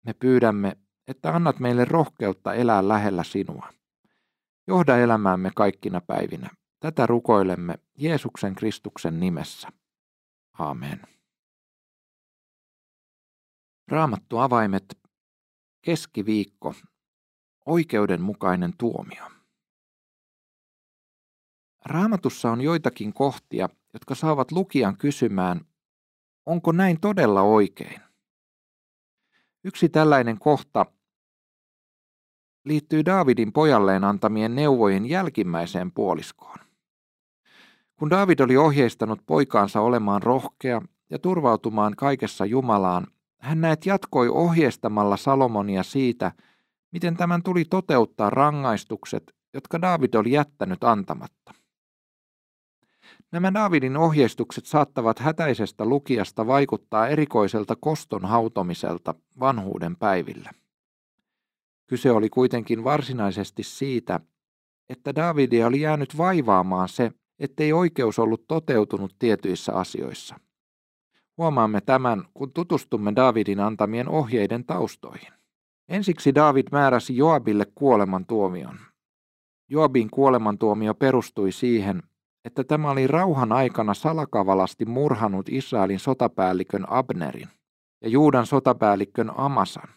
Me 0.05 0.13
pyydämme, 0.13 0.77
että 1.07 1.35
annat 1.35 1.59
meille 1.59 1.85
rohkeutta 1.85 2.53
elää 2.53 2.87
lähellä 2.87 3.23
sinua. 3.23 3.69
Johda 4.67 4.97
elämäämme 4.97 5.51
kaikkina 5.55 6.01
päivinä. 6.01 6.49
Tätä 6.79 7.07
rukoilemme 7.07 7.75
Jeesuksen 7.97 8.55
Kristuksen 8.55 9.19
nimessä. 9.19 9.69
Amen. 10.53 11.01
Raamattu 13.87 14.37
avaimet. 14.37 14.99
Keskiviikko. 15.81 16.73
Oikeudenmukainen 17.65 18.73
tuomio. 18.77 19.23
Raamatussa 21.85 22.51
on 22.51 22.61
joitakin 22.61 23.13
kohtia, 23.13 23.69
jotka 23.93 24.15
saavat 24.15 24.51
lukijan 24.51 24.97
kysymään, 24.97 25.61
onko 26.45 26.71
näin 26.71 26.99
todella 26.99 27.41
oikein? 27.41 28.01
Yksi 29.63 29.89
tällainen 29.89 30.39
kohta 30.39 30.85
liittyy 32.65 33.05
Daavidin 33.05 33.53
pojalleen 33.53 34.03
antamien 34.03 34.55
neuvojen 34.55 35.05
jälkimmäiseen 35.05 35.91
puoliskoon. 35.91 36.57
Kun 37.95 38.09
David 38.09 38.39
oli 38.39 38.57
ohjeistanut 38.57 39.19
poikaansa 39.25 39.81
olemaan 39.81 40.23
rohkea 40.23 40.81
ja 41.09 41.19
turvautumaan 41.19 41.95
kaikessa 41.95 42.45
Jumalaan, 42.45 43.07
hän 43.39 43.61
näet 43.61 43.85
jatkoi 43.85 44.29
ohjeistamalla 44.29 45.17
Salomonia 45.17 45.83
siitä, 45.83 46.31
miten 46.93 47.17
tämän 47.17 47.43
tuli 47.43 47.65
toteuttaa 47.65 48.29
rangaistukset, 48.29 49.35
jotka 49.53 49.81
David 49.81 50.13
oli 50.13 50.31
jättänyt 50.31 50.83
antamatta. 50.83 51.53
Nämä 53.31 53.53
Davidin 53.53 53.97
ohjeistukset 53.97 54.65
saattavat 54.65 55.19
hätäisestä 55.19 55.85
lukijasta 55.85 56.47
vaikuttaa 56.47 57.07
erikoiselta 57.07 57.75
koston 57.75 58.25
hautomiselta 58.25 59.15
vanhuuden 59.39 59.95
päivillä. 59.95 60.51
Kyse 61.87 62.11
oli 62.11 62.29
kuitenkin 62.29 62.83
varsinaisesti 62.83 63.63
siitä, 63.63 64.19
että 64.89 65.15
Davidia 65.15 65.67
oli 65.67 65.81
jäänyt 65.81 66.17
vaivaamaan 66.17 66.89
se, 66.89 67.11
ettei 67.39 67.73
oikeus 67.73 68.19
ollut 68.19 68.47
toteutunut 68.47 69.15
tietyissä 69.19 69.73
asioissa. 69.73 70.39
Huomaamme 71.37 71.81
tämän, 71.81 72.23
kun 72.33 72.53
tutustumme 72.53 73.13
Davidin 73.15 73.59
antamien 73.59 74.09
ohjeiden 74.09 74.65
taustoihin. 74.65 75.42
Ensiksi 75.89 76.35
David 76.35 76.67
määräsi 76.71 77.17
Joabille 77.17 77.65
kuolemantuomion. 77.75 78.79
Joabin 79.69 80.09
kuolemantuomio 80.09 80.93
perustui 80.93 81.51
siihen, 81.51 82.03
että 82.45 82.63
tämä 82.63 82.91
oli 82.91 83.07
rauhan 83.07 83.51
aikana 83.51 83.93
salakavalasti 83.93 84.85
murhanut 84.85 85.49
Israelin 85.49 85.99
sotapäällikön 85.99 86.85
Abnerin 86.89 87.47
ja 88.01 88.09
Juudan 88.09 88.45
sotapäällikön 88.45 89.31
Amasan. 89.37 89.89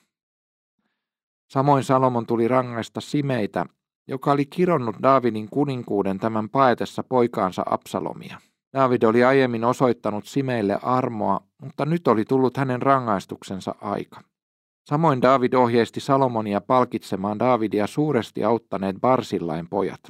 Samoin 1.51 1.85
Salomon 1.85 2.27
tuli 2.27 2.49
rangaista 2.49 3.01
Simeitä, 3.01 3.67
joka 4.09 4.33
oli 4.33 4.47
kironnut 4.47 4.97
Daavidin 5.03 5.49
kuninkuuden 5.51 6.19
tämän 6.19 6.49
paetessa 6.49 7.03
poikaansa 7.03 7.63
Absalomia. 7.67 8.41
David 8.73 9.03
oli 9.03 9.25
aiemmin 9.25 9.65
osoittanut 9.65 10.27
Simeille 10.27 10.79
armoa, 10.83 11.41
mutta 11.63 11.87
nyt 11.87 12.09
oli 12.09 12.25
tullut 12.25 12.57
hänen 12.57 12.83
rangaistuksensa 12.83 13.75
aika. 13.81 14.21
Samoin 14.89 15.23
David 15.23 15.53
ohjeisti 15.53 16.01
Salomonia 16.01 16.61
palkitsemaan 16.61 17.39
Davidia 17.39 17.87
suuresti 17.87 18.45
auttaneet 18.45 18.97
Barsillain 19.01 19.69
pojat. 19.69 20.01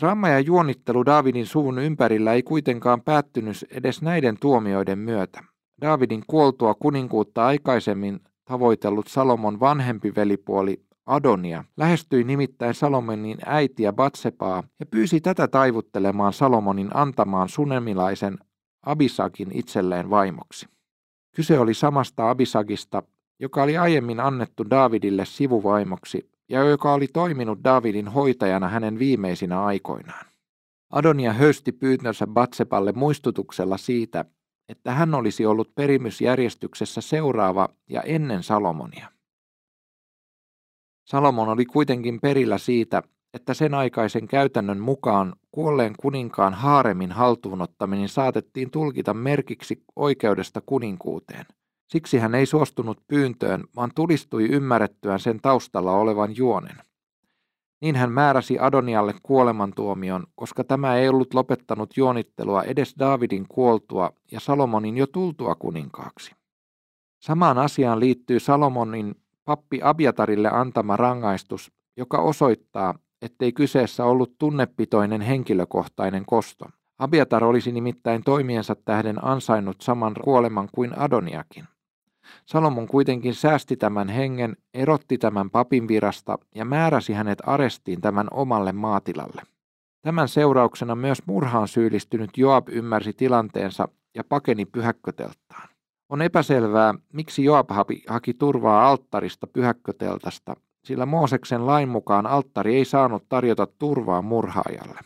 Drama 0.00 0.28
ja 0.28 0.40
juonittelu 0.40 1.06
Davidin 1.06 1.46
suvun 1.46 1.78
ympärillä 1.78 2.32
ei 2.32 2.42
kuitenkaan 2.42 3.02
päättynyt 3.02 3.56
edes 3.70 4.02
näiden 4.02 4.36
tuomioiden 4.40 4.98
myötä. 4.98 5.44
Davidin 5.80 6.22
kuoltua 6.26 6.74
kuninkuutta 6.74 7.46
aikaisemmin 7.46 8.20
tavoitellut 8.44 9.06
Salomon 9.06 9.60
vanhempi 9.60 10.12
velipuoli 10.16 10.84
Adonia 11.06 11.64
lähestyi 11.76 12.24
nimittäin 12.24 12.74
Salomonin 12.74 13.38
äitiä 13.46 13.92
Batsepaa 13.92 14.62
ja 14.80 14.86
pyysi 14.86 15.20
tätä 15.20 15.48
taivuttelemaan 15.48 16.32
Salomonin 16.32 16.90
antamaan 16.96 17.48
sunemilaisen 17.48 18.38
Abisakin 18.86 19.48
itselleen 19.52 20.10
vaimoksi. 20.10 20.66
Kyse 21.36 21.58
oli 21.58 21.74
samasta 21.74 22.30
Abisagista, 22.30 23.02
joka 23.40 23.62
oli 23.62 23.76
aiemmin 23.76 24.20
annettu 24.20 24.70
Davidille 24.70 25.24
sivuvaimoksi 25.24 26.30
ja 26.48 26.64
joka 26.64 26.92
oli 26.92 27.08
toiminut 27.08 27.64
Davidin 27.64 28.08
hoitajana 28.08 28.68
hänen 28.68 28.98
viimeisinä 28.98 29.64
aikoinaan. 29.64 30.26
Adonia 30.90 31.32
höysti 31.32 31.72
pyyntönsä 31.72 32.26
Batsepalle 32.26 32.92
muistutuksella 32.92 33.76
siitä, 33.76 34.24
että 34.68 34.92
hän 34.92 35.14
olisi 35.14 35.46
ollut 35.46 35.74
perimysjärjestyksessä 35.74 37.00
seuraava 37.00 37.68
ja 37.90 38.02
ennen 38.02 38.42
Salomonia. 38.42 39.08
Salomon 41.04 41.48
oli 41.48 41.64
kuitenkin 41.64 42.20
perillä 42.20 42.58
siitä, 42.58 43.02
että 43.34 43.54
sen 43.54 43.74
aikaisen 43.74 44.28
käytännön 44.28 44.78
mukaan 44.78 45.36
kuolleen 45.50 45.94
kuninkaan 46.00 46.54
haaremin 46.54 47.12
haltuunottaminen 47.12 48.08
saatettiin 48.08 48.70
tulkita 48.70 49.14
merkiksi 49.14 49.82
oikeudesta 49.96 50.60
kuninkuuteen. 50.66 51.46
Siksi 51.88 52.18
hän 52.18 52.34
ei 52.34 52.46
suostunut 52.46 52.98
pyyntöön, 53.08 53.64
vaan 53.76 53.90
tulistui 53.94 54.44
ymmärrettyään 54.44 55.20
sen 55.20 55.40
taustalla 55.40 55.92
olevan 55.92 56.36
juonen. 56.36 56.76
Niin 57.80 57.96
hän 57.96 58.12
määräsi 58.12 58.58
Adonialle 58.58 59.14
kuolemantuomion, 59.22 60.26
koska 60.34 60.64
tämä 60.64 60.96
ei 60.96 61.08
ollut 61.08 61.34
lopettanut 61.34 61.96
juonittelua 61.96 62.62
edes 62.62 62.94
Daavidin 62.98 63.46
kuoltua 63.48 64.12
ja 64.32 64.40
Salomonin 64.40 64.96
jo 64.96 65.06
tultua 65.06 65.54
kuninkaaksi. 65.54 66.32
Samaan 67.22 67.58
asiaan 67.58 68.00
liittyy 68.00 68.40
Salomonin 68.40 69.14
pappi 69.44 69.80
Abiatarille 69.82 70.48
antama 70.52 70.96
rangaistus, 70.96 71.72
joka 71.96 72.18
osoittaa, 72.18 72.94
ettei 73.22 73.52
kyseessä 73.52 74.04
ollut 74.04 74.38
tunnepitoinen 74.38 75.20
henkilökohtainen 75.20 76.24
kosto. 76.26 76.66
Abiatar 76.98 77.44
olisi 77.44 77.72
nimittäin 77.72 78.24
toimiensa 78.24 78.74
tähden 78.74 79.24
ansainnut 79.24 79.80
saman 79.80 80.14
kuoleman 80.24 80.68
kuin 80.72 80.98
Adoniakin. 80.98 81.64
Salomon 82.46 82.86
kuitenkin 82.86 83.34
säästi 83.34 83.76
tämän 83.76 84.08
hengen, 84.08 84.56
erotti 84.74 85.18
tämän 85.18 85.50
papin 85.50 85.88
virasta 85.88 86.38
ja 86.54 86.64
määräsi 86.64 87.12
hänet 87.12 87.38
arestiin 87.46 88.00
tämän 88.00 88.28
omalle 88.30 88.72
maatilalle. 88.72 89.42
Tämän 90.02 90.28
seurauksena 90.28 90.94
myös 90.94 91.18
murhaan 91.26 91.68
syyllistynyt 91.68 92.38
Joab 92.38 92.68
ymmärsi 92.68 93.12
tilanteensa 93.12 93.88
ja 94.14 94.24
pakeni 94.24 94.64
pyhäkköteltaan. 94.64 95.68
On 96.08 96.22
epäselvää, 96.22 96.94
miksi 97.12 97.44
Joab 97.44 97.70
haki 98.08 98.34
turvaa 98.34 98.88
alttarista 98.88 99.46
pyhäkköteltasta, 99.46 100.56
sillä 100.84 101.06
Mooseksen 101.06 101.66
lain 101.66 101.88
mukaan 101.88 102.26
alttari 102.26 102.76
ei 102.76 102.84
saanut 102.84 103.28
tarjota 103.28 103.66
turvaa 103.66 104.22
murhaajalle. 104.22 105.00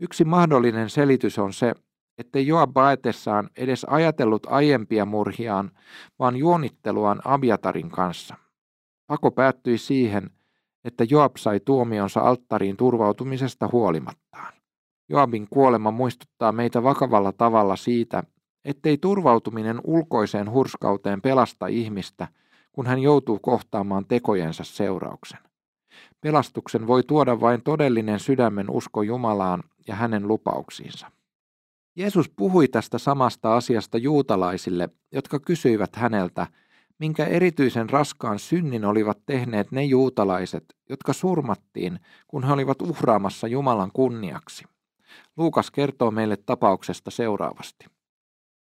Yksi 0.00 0.24
mahdollinen 0.24 0.90
selitys 0.90 1.38
on 1.38 1.52
se, 1.52 1.74
ettei 2.22 2.46
Joab 2.46 2.72
baetessaan 2.72 3.50
edes 3.56 3.84
ajatellut 3.84 4.46
aiempia 4.50 5.04
murhiaan, 5.04 5.70
vaan 6.18 6.36
juonitteluaan 6.36 7.20
Abiatarin 7.24 7.90
kanssa. 7.90 8.34
Pako 9.06 9.30
päättyi 9.30 9.78
siihen, 9.78 10.30
että 10.84 11.04
Joab 11.10 11.36
sai 11.36 11.60
tuomionsa 11.60 12.20
alttariin 12.20 12.76
turvautumisesta 12.76 13.68
huolimattaan. 13.72 14.52
Joabin 15.08 15.46
kuolema 15.50 15.90
muistuttaa 15.90 16.52
meitä 16.52 16.82
vakavalla 16.82 17.32
tavalla 17.32 17.76
siitä, 17.76 18.22
ettei 18.64 18.98
turvautuminen 18.98 19.80
ulkoiseen 19.84 20.50
hurskauteen 20.50 21.20
pelasta 21.20 21.66
ihmistä, 21.66 22.28
kun 22.72 22.86
hän 22.86 22.98
joutuu 22.98 23.38
kohtaamaan 23.38 24.04
tekojensa 24.06 24.64
seurauksen. 24.64 25.38
Pelastuksen 26.20 26.86
voi 26.86 27.02
tuoda 27.02 27.40
vain 27.40 27.62
todellinen 27.62 28.20
sydämen 28.20 28.70
usko 28.70 29.02
Jumalaan 29.02 29.62
ja 29.86 29.94
hänen 29.94 30.28
lupauksiinsa. 30.28 31.10
Jeesus 31.96 32.28
puhui 32.36 32.68
tästä 32.68 32.98
samasta 32.98 33.56
asiasta 33.56 33.98
juutalaisille, 33.98 34.88
jotka 35.12 35.40
kysyivät 35.40 35.96
häneltä, 35.96 36.46
minkä 36.98 37.24
erityisen 37.24 37.90
raskaan 37.90 38.38
synnin 38.38 38.84
olivat 38.84 39.18
tehneet 39.26 39.72
ne 39.72 39.84
juutalaiset, 39.84 40.64
jotka 40.88 41.12
surmattiin, 41.12 42.00
kun 42.28 42.44
he 42.44 42.52
olivat 42.52 42.82
uhraamassa 42.82 43.46
Jumalan 43.46 43.90
kunniaksi. 43.92 44.64
Luukas 45.36 45.70
kertoo 45.70 46.10
meille 46.10 46.36
tapauksesta 46.36 47.10
seuraavasti. 47.10 47.86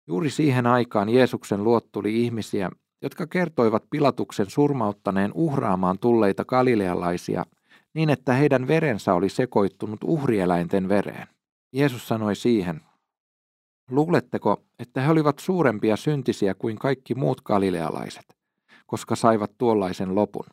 Juuri 0.06 0.30
siihen 0.30 0.66
aikaan 0.66 1.08
Jeesuksen 1.08 1.64
luot 1.64 1.92
tuli 1.92 2.24
ihmisiä, 2.24 2.70
jotka 3.02 3.26
kertoivat 3.26 3.84
Pilatuksen 3.90 4.50
surmauttaneen 4.50 5.32
uhraamaan 5.34 5.98
tulleita 5.98 6.44
galilealaisia 6.44 7.44
niin, 7.94 8.10
että 8.10 8.32
heidän 8.32 8.68
verensä 8.68 9.14
oli 9.14 9.28
sekoittunut 9.28 10.00
uhrieläinten 10.04 10.88
vereen. 10.88 11.28
Jeesus 11.72 12.08
sanoi 12.08 12.36
siihen, 12.36 12.80
Luuletteko, 13.90 14.64
että 14.78 15.00
he 15.00 15.10
olivat 15.10 15.38
suurempia 15.38 15.96
syntisiä 15.96 16.54
kuin 16.54 16.78
kaikki 16.78 17.14
muut 17.14 17.40
galilealaiset, 17.40 18.36
koska 18.86 19.16
saivat 19.16 19.58
tuollaisen 19.58 20.14
lopun? 20.14 20.46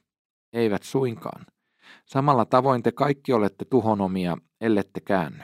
Eivät 0.54 0.84
suinkaan. 0.84 1.46
Samalla 2.06 2.46
tavoin 2.46 2.84
te 2.84 2.92
kaikki 2.92 3.34
olette 3.34 3.66
tuhonomia, 3.66 4.38
ellette 4.62 5.02
käänny. 5.02 5.44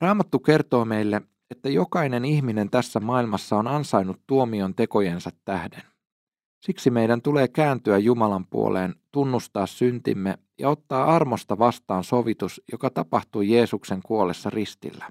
Raamattu 0.00 0.38
kertoo 0.38 0.84
meille, 0.84 1.22
että 1.50 1.68
jokainen 1.68 2.24
ihminen 2.24 2.70
tässä 2.70 3.00
maailmassa 3.00 3.56
on 3.56 3.68
ansainnut 3.68 4.20
tuomion 4.26 4.74
tekojensa 4.74 5.30
tähden. 5.44 5.82
Siksi 6.66 6.90
meidän 6.90 7.22
tulee 7.22 7.48
kääntyä 7.48 7.98
Jumalan 7.98 8.46
puoleen, 8.46 8.94
tunnustaa 9.12 9.66
syntimme 9.66 10.38
ja 10.58 10.68
ottaa 10.68 11.16
armosta 11.16 11.58
vastaan 11.58 12.04
sovitus, 12.04 12.62
joka 12.72 12.90
tapahtui 12.90 13.50
Jeesuksen 13.50 14.00
kuolessa 14.02 14.50
ristillä. 14.50 15.10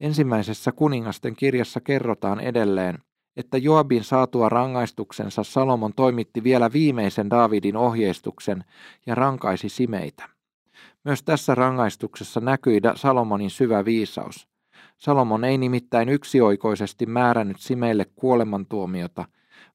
Ensimmäisessä 0.00 0.72
kuningasten 0.72 1.36
kirjassa 1.36 1.80
kerrotaan 1.80 2.40
edelleen, 2.40 2.98
että 3.36 3.58
Joabin 3.58 4.04
saatua 4.04 4.48
rangaistuksensa 4.48 5.44
Salomon 5.44 5.92
toimitti 5.92 6.42
vielä 6.42 6.72
viimeisen 6.72 7.30
Daavidin 7.30 7.76
ohjeistuksen 7.76 8.64
ja 9.06 9.14
rankaisi 9.14 9.68
simeitä. 9.68 10.28
Myös 11.04 11.22
tässä 11.22 11.54
rangaistuksessa 11.54 12.40
näkyi 12.40 12.80
Salomonin 12.94 13.50
syvä 13.50 13.84
viisaus. 13.84 14.48
Salomon 14.98 15.44
ei 15.44 15.58
nimittäin 15.58 16.08
yksioikoisesti 16.08 17.06
määrännyt 17.06 17.60
Simeille 17.60 18.04
kuolemantuomiota, 18.16 19.24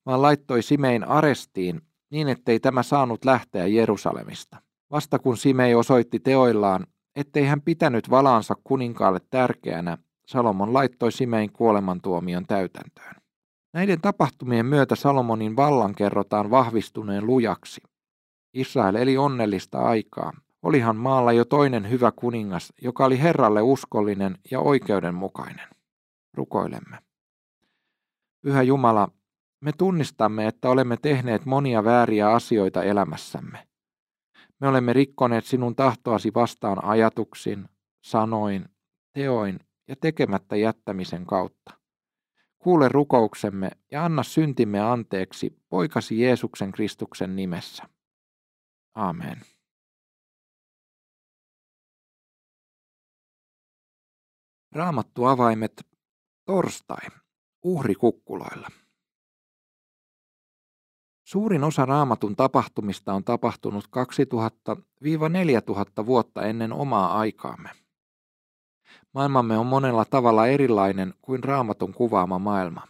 vaan 0.06 0.22
laittoi 0.22 0.62
Simein 0.62 1.04
arestiin 1.04 1.82
niin, 2.12 2.30
ettei 2.30 2.60
tämä 2.60 2.84
saanut 2.84 3.26
lähteä 3.26 3.68
Jerusalemista. 3.68 4.58
Vasta 4.92 5.20
kun 5.20 5.38
Simei 5.38 5.76
osoitti 5.76 6.20
teoillaan, 6.20 6.88
ettei 7.16 7.46
hän 7.46 7.62
pitänyt 7.62 8.10
valaansa 8.10 8.56
kuninkaalle 8.64 9.20
tärkeänä, 9.30 9.98
Salomon 10.32 10.74
laittoi 10.74 11.12
Simein 11.12 11.52
kuolemantuomion 11.52 12.46
täytäntöön. 12.48 13.16
Näiden 13.74 14.02
tapahtumien 14.02 14.66
myötä 14.66 14.96
Salomonin 14.96 15.56
vallan 15.56 15.96
kerrotaan 15.96 16.52
vahvistuneen 16.52 17.26
lujaksi. 17.26 17.82
Israel 18.54 18.96
eli 18.96 19.18
onnellista 19.18 19.80
aikaa. 19.80 20.34
Olihan 20.64 20.96
maalla 20.96 21.32
jo 21.32 21.46
toinen 21.46 21.90
hyvä 21.90 22.12
kuningas, 22.16 22.74
joka 22.82 23.06
oli 23.06 23.20
Herralle 23.20 23.62
uskollinen 23.62 24.38
ja 24.52 24.60
oikeudenmukainen. 24.60 25.68
Rukoilemme. 26.34 26.98
Pyhä 28.42 28.62
Jumala, 28.62 29.08
me 29.62 29.72
tunnistamme, 29.78 30.48
että 30.48 30.70
olemme 30.70 30.98
tehneet 30.98 31.46
monia 31.46 31.84
vääriä 31.84 32.30
asioita 32.30 32.84
elämässämme. 32.84 33.68
Me 34.60 34.68
olemme 34.68 34.94
rikkoneet 34.94 35.46
sinun 35.46 35.76
tahtoasi 35.76 36.32
vastaan 36.34 36.84
ajatuksin, 36.86 37.70
sanoin, 38.02 38.66
teoin 39.14 39.60
ja 39.92 39.96
tekemättä 40.02 40.56
jättämisen 40.56 41.26
kautta. 41.26 41.74
Kuule 42.60 42.90
rukouksemme 42.90 43.72
ja 43.92 44.06
anna 44.06 44.24
syntimme 44.24 44.80
anteeksi 44.80 45.64
poikasi 45.70 46.22
Jeesuksen 46.22 46.72
Kristuksen 46.72 47.36
nimessä. 47.36 47.84
Amen. 48.94 49.42
Raamattu 54.72 55.26
avaimet 55.26 55.88
torstai 56.46 57.08
uhrikukkuloilla. 57.64 58.68
Suurin 61.28 61.64
osa 61.64 61.86
raamatun 61.86 62.36
tapahtumista 62.36 63.14
on 63.14 63.24
tapahtunut 63.24 63.86
2000-4000 66.02 66.06
vuotta 66.06 66.42
ennen 66.46 66.74
omaa 66.74 67.18
aikaamme. 67.20 67.70
Maailmamme 69.14 69.58
on 69.58 69.66
monella 69.66 70.06
tavalla 70.06 70.48
erilainen 70.48 71.14
kuin 71.22 71.44
raamatun 71.44 71.94
kuvaama 71.94 72.40
maailma. 72.40 72.88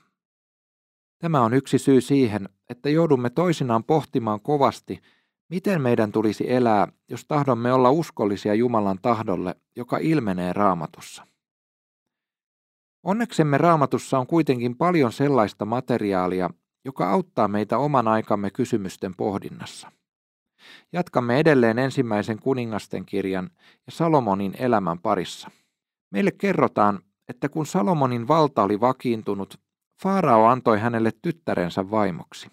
Tämä 1.20 1.42
on 1.42 1.54
yksi 1.54 1.78
syy 1.78 2.02
siihen, 2.02 2.50
että 2.70 2.90
joudumme 2.90 3.30
toisinaan 3.30 3.84
pohtimaan 3.84 4.42
kovasti, 4.42 5.02
miten 5.50 5.82
meidän 5.82 6.12
tulisi 6.12 6.52
elää, 6.54 6.88
jos 7.10 7.26
tahdomme 7.26 7.74
olla 7.74 7.92
uskollisia 7.92 8.54
Jumalan 8.54 9.00
tahdolle, 9.02 9.56
joka 9.76 9.98
ilmenee 9.98 10.54
raamatussa. 10.54 11.28
Onneksemme 13.04 13.58
raamatussa 13.58 14.20
on 14.20 14.28
kuitenkin 14.28 14.78
paljon 14.78 15.12
sellaista 15.12 15.66
materiaalia, 15.66 16.50
joka 16.86 17.10
auttaa 17.10 17.48
meitä 17.48 17.78
oman 17.78 18.08
aikamme 18.08 18.52
kysymysten 18.52 19.16
pohdinnassa. 19.16 19.92
Jatkamme 20.94 21.40
edelleen 21.40 21.80
ensimmäisen 21.80 22.40
kuningasten 22.40 23.06
kirjan 23.06 23.50
ja 23.86 23.92
Salomonin 23.92 24.54
elämän 24.58 25.00
parissa. 25.00 25.52
Meille 26.12 26.32
kerrotaan, 26.32 27.00
että 27.30 27.50
kun 27.50 27.66
Salomonin 27.66 28.28
valta 28.28 28.64
oli 28.64 28.80
vakiintunut, 28.80 29.60
Faarao 30.04 30.46
antoi 30.46 30.80
hänelle 30.80 31.12
tyttärensä 31.22 31.92
vaimoksi. 31.92 32.48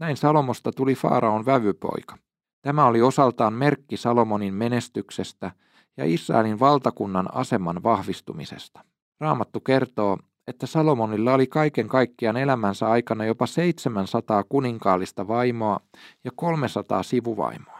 Näin 0.00 0.16
Salomosta 0.16 0.72
tuli 0.72 0.94
Faaraon 0.94 1.46
vävypoika. 1.46 2.18
Tämä 2.62 2.86
oli 2.86 3.02
osaltaan 3.02 3.52
merkki 3.52 3.96
Salomonin 3.96 4.54
menestyksestä 4.54 5.50
ja 5.96 6.04
Israelin 6.04 6.60
valtakunnan 6.60 7.34
aseman 7.34 7.82
vahvistumisesta. 7.82 8.84
Raamattu 9.20 9.60
kertoo, 9.60 10.18
että 10.46 10.66
Salomonilla 10.66 11.34
oli 11.34 11.46
kaiken 11.46 11.88
kaikkiaan 11.88 12.36
elämänsä 12.36 12.88
aikana 12.88 13.24
jopa 13.24 13.46
700 13.46 14.44
kuninkaallista 14.44 15.28
vaimoa 15.28 15.80
ja 16.24 16.30
300 16.36 17.02
sivuvaimoa. 17.02 17.79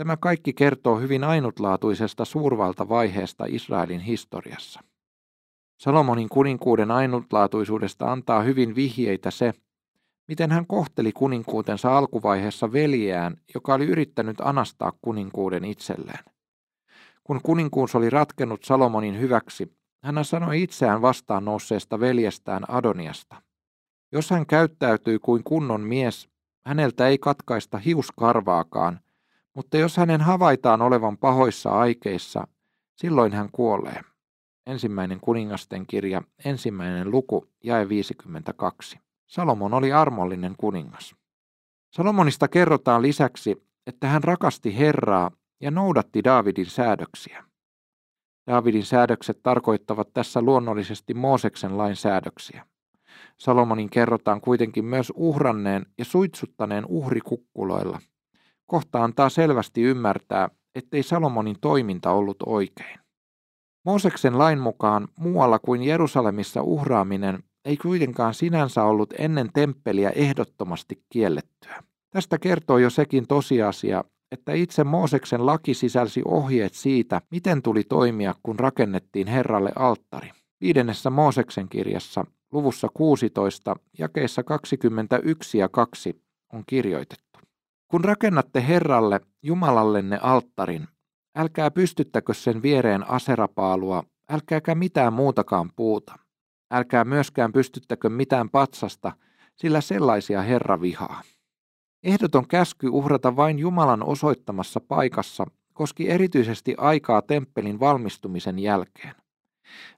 Tämä 0.00 0.16
kaikki 0.16 0.52
kertoo 0.52 1.00
hyvin 1.00 1.24
ainutlaatuisesta 1.24 2.24
suurvaltavaiheesta 2.24 3.44
Israelin 3.48 4.00
historiassa. 4.00 4.80
Salomonin 5.80 6.28
kuninkuuden 6.28 6.90
ainutlaatuisuudesta 6.90 8.12
antaa 8.12 8.42
hyvin 8.42 8.74
vihjeitä 8.74 9.30
se, 9.30 9.52
miten 10.28 10.50
hän 10.50 10.66
kohteli 10.66 11.12
kuninkuutensa 11.12 11.98
alkuvaiheessa 11.98 12.72
veljeään, 12.72 13.36
joka 13.54 13.74
oli 13.74 13.86
yrittänyt 13.86 14.40
anastaa 14.40 14.92
kuninkuuden 15.02 15.64
itselleen. 15.64 16.24
Kun 17.24 17.40
kuninkuus 17.42 17.94
oli 17.94 18.10
ratkennut 18.10 18.64
Salomonin 18.64 19.20
hyväksi, 19.20 19.76
hän 20.04 20.24
sanoi 20.24 20.62
itseään 20.62 21.02
vastaan 21.02 21.44
nousseesta 21.44 22.00
veljestään 22.00 22.70
Adoniasta. 22.70 23.42
Jos 24.12 24.30
hän 24.30 24.46
käyttäytyy 24.46 25.18
kuin 25.18 25.44
kunnon 25.44 25.80
mies, 25.80 26.28
häneltä 26.66 27.08
ei 27.08 27.18
katkaista 27.18 27.78
hiuskarvaakaan, 27.78 29.00
mutta 29.60 29.76
jos 29.76 29.96
hänen 29.96 30.20
havaitaan 30.20 30.82
olevan 30.82 31.18
pahoissa 31.18 31.70
aikeissa, 31.70 32.46
silloin 32.96 33.32
hän 33.32 33.48
kuolee. 33.52 34.00
Ensimmäinen 34.66 35.20
kuningasten 35.20 35.86
kirja, 35.86 36.22
ensimmäinen 36.44 37.10
luku, 37.10 37.46
jae 37.64 37.88
52. 37.88 38.98
Salomon 39.26 39.74
oli 39.74 39.92
armollinen 39.92 40.54
kuningas. 40.58 41.14
Salomonista 41.90 42.48
kerrotaan 42.48 43.02
lisäksi, 43.02 43.66
että 43.86 44.08
hän 44.08 44.24
rakasti 44.24 44.78
Herraa 44.78 45.30
ja 45.60 45.70
noudatti 45.70 46.24
Daavidin 46.24 46.66
säädöksiä. 46.66 47.44
Daavidin 48.46 48.84
säädökset 48.84 49.42
tarkoittavat 49.42 50.12
tässä 50.12 50.42
luonnollisesti 50.42 51.14
Mooseksen 51.14 51.78
lain 51.78 51.96
säädöksiä. 51.96 52.66
Salomonin 53.38 53.90
kerrotaan 53.90 54.40
kuitenkin 54.40 54.84
myös 54.84 55.12
uhranneen 55.16 55.86
ja 55.98 56.04
suitsuttaneen 56.04 56.86
uhrikukkuloilla. 56.86 58.00
Kohta 58.70 59.04
antaa 59.04 59.28
selvästi 59.28 59.82
ymmärtää, 59.82 60.48
ettei 60.74 61.02
Salomonin 61.02 61.56
toiminta 61.60 62.10
ollut 62.10 62.36
oikein. 62.46 63.00
Mooseksen 63.84 64.38
lain 64.38 64.58
mukaan 64.58 65.08
muualla 65.18 65.58
kuin 65.58 65.82
Jerusalemissa 65.82 66.62
uhraaminen 66.62 67.42
ei 67.64 67.76
kuitenkaan 67.76 68.34
sinänsä 68.34 68.84
ollut 68.84 69.14
ennen 69.18 69.50
temppeliä 69.52 70.10
ehdottomasti 70.10 71.02
kiellettyä. 71.08 71.82
Tästä 72.10 72.38
kertoo 72.38 72.78
jo 72.78 72.90
sekin 72.90 73.26
tosiasia, 73.26 74.04
että 74.32 74.52
itse 74.52 74.84
Mooseksen 74.84 75.46
laki 75.46 75.74
sisälsi 75.74 76.22
ohjeet 76.24 76.74
siitä, 76.74 77.20
miten 77.30 77.62
tuli 77.62 77.84
toimia, 77.84 78.34
kun 78.42 78.58
rakennettiin 78.58 79.26
Herralle 79.26 79.72
alttari. 79.76 80.30
Viidennessä 80.60 81.10
Mooseksen 81.10 81.68
kirjassa, 81.68 82.24
luvussa 82.52 82.88
16, 82.94 83.76
jakeissa 83.98 84.42
21 84.42 85.58
ja 85.58 85.68
2 85.68 86.22
on 86.52 86.62
kirjoitettu. 86.66 87.29
Kun 87.90 88.04
rakennatte 88.04 88.66
Herralle, 88.68 89.20
Jumalallenne 89.42 90.18
alttarin, 90.22 90.88
älkää 91.36 91.70
pystyttäkö 91.70 92.34
sen 92.34 92.62
viereen 92.62 93.10
aserapaalua, 93.10 94.04
älkääkä 94.28 94.74
mitään 94.74 95.12
muutakaan 95.12 95.70
puuta. 95.76 96.18
Älkää 96.70 97.04
myöskään 97.04 97.52
pystyttäkö 97.52 98.08
mitään 98.08 98.50
patsasta, 98.50 99.12
sillä 99.56 99.80
sellaisia 99.80 100.42
Herra 100.42 100.80
vihaa. 100.80 101.22
Ehdoton 102.02 102.48
käsky 102.48 102.88
uhrata 102.88 103.36
vain 103.36 103.58
Jumalan 103.58 104.02
osoittamassa 104.02 104.80
paikassa 104.80 105.46
koski 105.72 106.10
erityisesti 106.10 106.74
aikaa 106.78 107.22
temppelin 107.22 107.80
valmistumisen 107.80 108.58
jälkeen. 108.58 109.14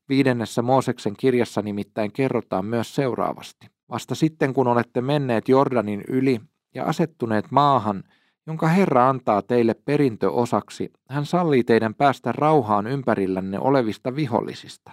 Viidennessä 0.09 0.63
Mooseksen 0.63 1.17
kirjassa 1.17 1.63
nimittäin 1.63 2.13
kerrotaan 2.13 2.65
myös 2.65 2.95
seuraavasti. 2.95 3.67
Vasta 3.89 4.15
sitten 4.15 4.55
kun 4.55 4.67
olette 4.67 5.01
menneet 5.01 5.49
Jordanin 5.49 6.05
yli 6.09 6.41
ja 6.75 6.85
asettuneet 6.85 7.51
maahan, 7.51 8.05
jonka 8.47 8.69
Herra 8.69 9.09
antaa 9.09 9.43
teille 9.43 9.75
perintöosaksi, 9.75 10.91
hän 11.09 11.27
sallii 11.27 11.65
teidän 11.65 11.95
päästä 11.95 12.33
rauhaan 12.33 12.87
ympärillänne 12.87 13.59
olevista 13.59 14.17
vihollisista, 14.17 14.91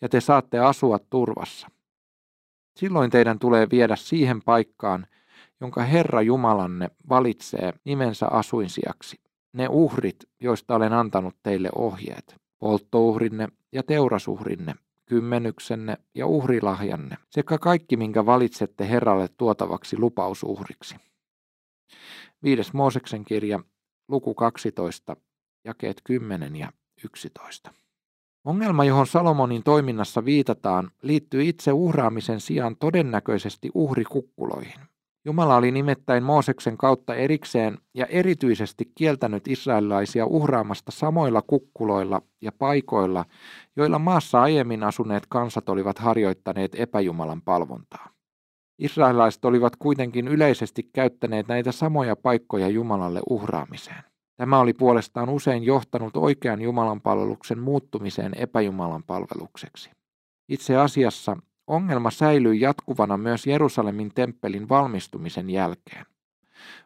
ja 0.00 0.08
te 0.08 0.20
saatte 0.20 0.58
asua 0.58 0.98
turvassa. 1.10 1.68
Silloin 2.76 3.10
teidän 3.10 3.38
tulee 3.38 3.66
viedä 3.70 3.96
siihen 3.96 4.42
paikkaan, 4.42 5.06
jonka 5.60 5.82
Herra 5.82 6.22
Jumalanne 6.22 6.90
valitsee 7.08 7.72
nimensä 7.84 8.26
asuinsiaksi, 8.26 9.16
ne 9.52 9.68
uhrit, 9.70 10.16
joista 10.40 10.74
olen 10.74 10.92
antanut 10.92 11.36
teille 11.42 11.68
ohjeet, 11.74 12.36
polttouhrinne 12.58 13.48
ja 13.72 13.82
teurasuhrinne, 13.82 14.74
kymmenyksenne 15.06 15.98
ja 16.14 16.26
uhrilahjanne, 16.26 17.16
sekä 17.30 17.58
kaikki, 17.58 17.96
minkä 17.96 18.26
valitsette 18.26 18.88
Herralle 18.88 19.28
tuotavaksi 19.28 19.98
lupausuhriksi. 19.98 20.96
Viides 22.42 22.72
Mooseksen 22.72 23.24
kirja, 23.24 23.60
luku 24.08 24.34
12, 24.34 25.16
jakeet 25.64 26.00
10 26.04 26.56
ja 26.56 26.72
11. 27.04 27.74
Ongelma, 28.44 28.84
johon 28.84 29.06
Salomonin 29.06 29.62
toiminnassa 29.62 30.24
viitataan, 30.24 30.90
liittyy 31.02 31.44
itse 31.44 31.72
uhraamisen 31.72 32.40
sijaan 32.40 32.76
todennäköisesti 32.76 33.70
uhrikukkuloihin. 33.74 34.93
Jumala 35.26 35.56
oli 35.56 35.70
nimittäin 35.70 36.22
Mooseksen 36.22 36.76
kautta 36.76 37.14
erikseen 37.14 37.78
ja 37.94 38.06
erityisesti 38.06 38.92
kieltänyt 38.94 39.48
israelilaisia 39.48 40.26
uhraamasta 40.26 40.92
samoilla 40.92 41.42
kukkuloilla 41.42 42.22
ja 42.42 42.52
paikoilla, 42.52 43.24
joilla 43.76 43.98
maassa 43.98 44.42
aiemmin 44.42 44.82
asuneet 44.82 45.26
kansat 45.28 45.68
olivat 45.68 45.98
harjoittaneet 45.98 46.74
epäjumalan 46.74 47.42
palvontaa. 47.42 48.08
Israelilaiset 48.78 49.44
olivat 49.44 49.76
kuitenkin 49.76 50.28
yleisesti 50.28 50.82
käyttäneet 50.92 51.48
näitä 51.48 51.72
samoja 51.72 52.16
paikkoja 52.16 52.68
Jumalalle 52.68 53.20
uhraamiseen. 53.30 54.04
Tämä 54.36 54.60
oli 54.60 54.72
puolestaan 54.72 55.28
usein 55.28 55.64
johtanut 55.64 56.16
oikean 56.16 56.62
Jumalan 56.62 57.00
palveluksen 57.00 57.58
muuttumiseen 57.58 58.32
epäjumalan 58.36 59.02
palvelukseksi. 59.02 59.90
Itse 60.48 60.76
asiassa 60.76 61.36
Ongelma 61.66 62.10
säilyi 62.10 62.60
jatkuvana 62.60 63.16
myös 63.16 63.46
Jerusalemin 63.46 64.14
temppelin 64.14 64.68
valmistumisen 64.68 65.50
jälkeen. 65.50 66.06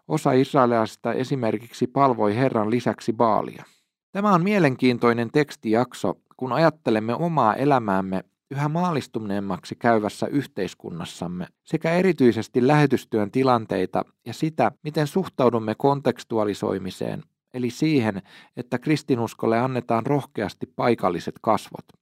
Osa 0.09 0.33
israelilaisista 0.33 1.13
esimerkiksi 1.13 1.87
palvoi 1.87 2.37
Herran 2.37 2.71
lisäksi 2.71 3.13
Baalia. 3.13 3.65
Tämä 4.13 4.35
on 4.35 4.43
mielenkiintoinen 4.43 5.31
tekstijakso, 5.31 6.15
kun 6.37 6.53
ajattelemme 6.53 7.15
omaa 7.15 7.55
elämäämme 7.55 8.25
yhä 8.51 8.69
maalistuneemmaksi 8.69 9.77
käyvässä 9.77 10.27
yhteiskunnassamme 10.27 11.47
sekä 11.65 11.93
erityisesti 11.93 12.67
lähetystyön 12.67 13.31
tilanteita 13.31 14.05
ja 14.27 14.33
sitä, 14.33 14.73
miten 14.83 15.07
suhtaudumme 15.07 15.75
kontekstualisoimiseen, 15.75 17.23
eli 17.55 17.71
siihen, 17.71 18.23
että 18.57 18.79
kristinuskolle 18.79 19.59
annetaan 19.59 20.07
rohkeasti 20.07 20.67
paikalliset 20.77 21.35
kasvot 21.41 21.98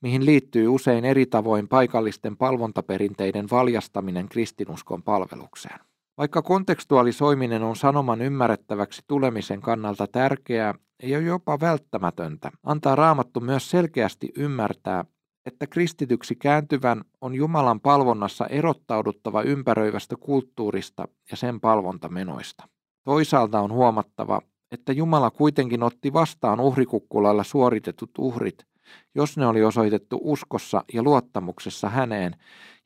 mihin 0.00 0.26
liittyy 0.26 0.68
usein 0.68 1.04
eri 1.04 1.26
tavoin 1.26 1.68
paikallisten 1.68 2.36
palvontaperinteiden 2.36 3.46
valjastaminen 3.50 4.28
kristinuskon 4.28 5.02
palvelukseen. 5.02 5.78
Vaikka 6.18 6.42
kontekstualisoiminen 6.42 7.62
on 7.62 7.76
sanoman 7.76 8.22
ymmärrettäväksi 8.22 9.02
tulemisen 9.08 9.60
kannalta 9.60 10.06
tärkeää 10.06 10.74
ja 11.02 11.20
jopa 11.20 11.60
välttämätöntä, 11.60 12.50
antaa 12.62 12.96
raamattu 12.96 13.40
myös 13.40 13.70
selkeästi 13.70 14.32
ymmärtää, 14.36 15.04
että 15.46 15.66
kristityksi 15.66 16.34
kääntyvän 16.34 17.04
on 17.20 17.34
Jumalan 17.34 17.80
palvonnassa 17.80 18.46
erottauduttava 18.46 19.42
ympäröivästä 19.42 20.16
kulttuurista 20.16 21.08
ja 21.30 21.36
sen 21.36 21.60
palvontamenoista. 21.60 22.68
Toisaalta 23.04 23.60
on 23.60 23.72
huomattava, 23.72 24.40
että 24.72 24.92
Jumala 24.92 25.30
kuitenkin 25.30 25.82
otti 25.82 26.12
vastaan 26.12 26.60
uhrikukkulalla 26.60 27.44
suoritetut 27.44 28.10
uhrit 28.18 28.66
jos 29.14 29.36
ne 29.36 29.46
oli 29.46 29.64
osoitettu 29.64 30.20
uskossa 30.22 30.84
ja 30.94 31.02
luottamuksessa 31.02 31.88
häneen, 31.88 32.36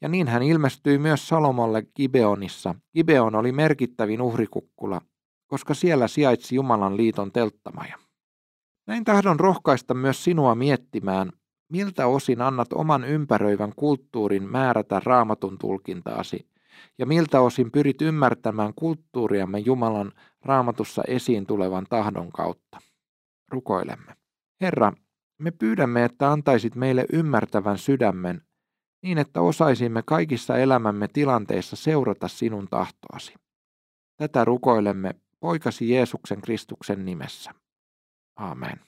ja 0.01 0.09
niin 0.09 0.29
hän 0.29 0.43
ilmestyi 0.43 0.99
myös 0.99 1.29
Salomolle 1.29 1.83
Gibeonissa. 1.97 2.75
Gibeon 2.95 3.35
oli 3.35 3.53
merkittävin 3.53 4.23
uhrikukkula, 4.23 5.01
koska 5.47 5.75
siellä 5.75 6.09
sijaitsi 6.09 6.55
Jumalan 6.55 6.97
liiton 6.97 7.33
telttamaja. 7.33 7.99
Näin 8.87 9.05
tahdon 9.05 9.41
rohkaista 9.41 9.95
myös 9.95 10.25
sinua 10.25 10.55
miettimään, 10.55 11.33
miltä 11.73 12.07
osin 12.07 12.43
annat 12.43 12.73
oman 12.73 13.05
ympäröivän 13.05 13.73
kulttuurin 13.77 14.51
määrätä 14.51 15.01
raamatun 15.05 15.59
tulkintaasi, 15.59 16.49
ja 16.99 17.07
miltä 17.07 17.41
osin 17.41 17.73
pyrit 17.73 18.03
ymmärtämään 18.03 18.73
kulttuuriamme 18.77 19.59
Jumalan 19.59 20.13
raamatussa 20.45 21.03
esiin 21.09 21.47
tulevan 21.47 21.87
tahdon 21.89 22.33
kautta. 22.33 22.79
Rukoilemme. 23.49 24.17
Herra, 24.61 24.93
me 25.39 25.51
pyydämme, 25.51 26.05
että 26.05 26.33
antaisit 26.33 26.75
meille 26.75 27.07
ymmärtävän 27.13 27.79
sydämen, 27.79 28.43
niin 29.03 29.19
että 29.19 29.41
osaisimme 29.41 30.03
kaikissa 30.03 30.57
elämämme 30.57 31.09
tilanteissa 31.09 31.77
seurata 31.77 32.29
sinun 32.29 32.69
tahtoasi. 32.71 33.35
Tätä 34.17 34.45
rukoilemme 34.45 35.15
poikasi 35.41 35.91
Jeesuksen 35.91 36.41
Kristuksen 36.41 37.05
nimessä. 37.05 37.55
Amen. 38.37 38.81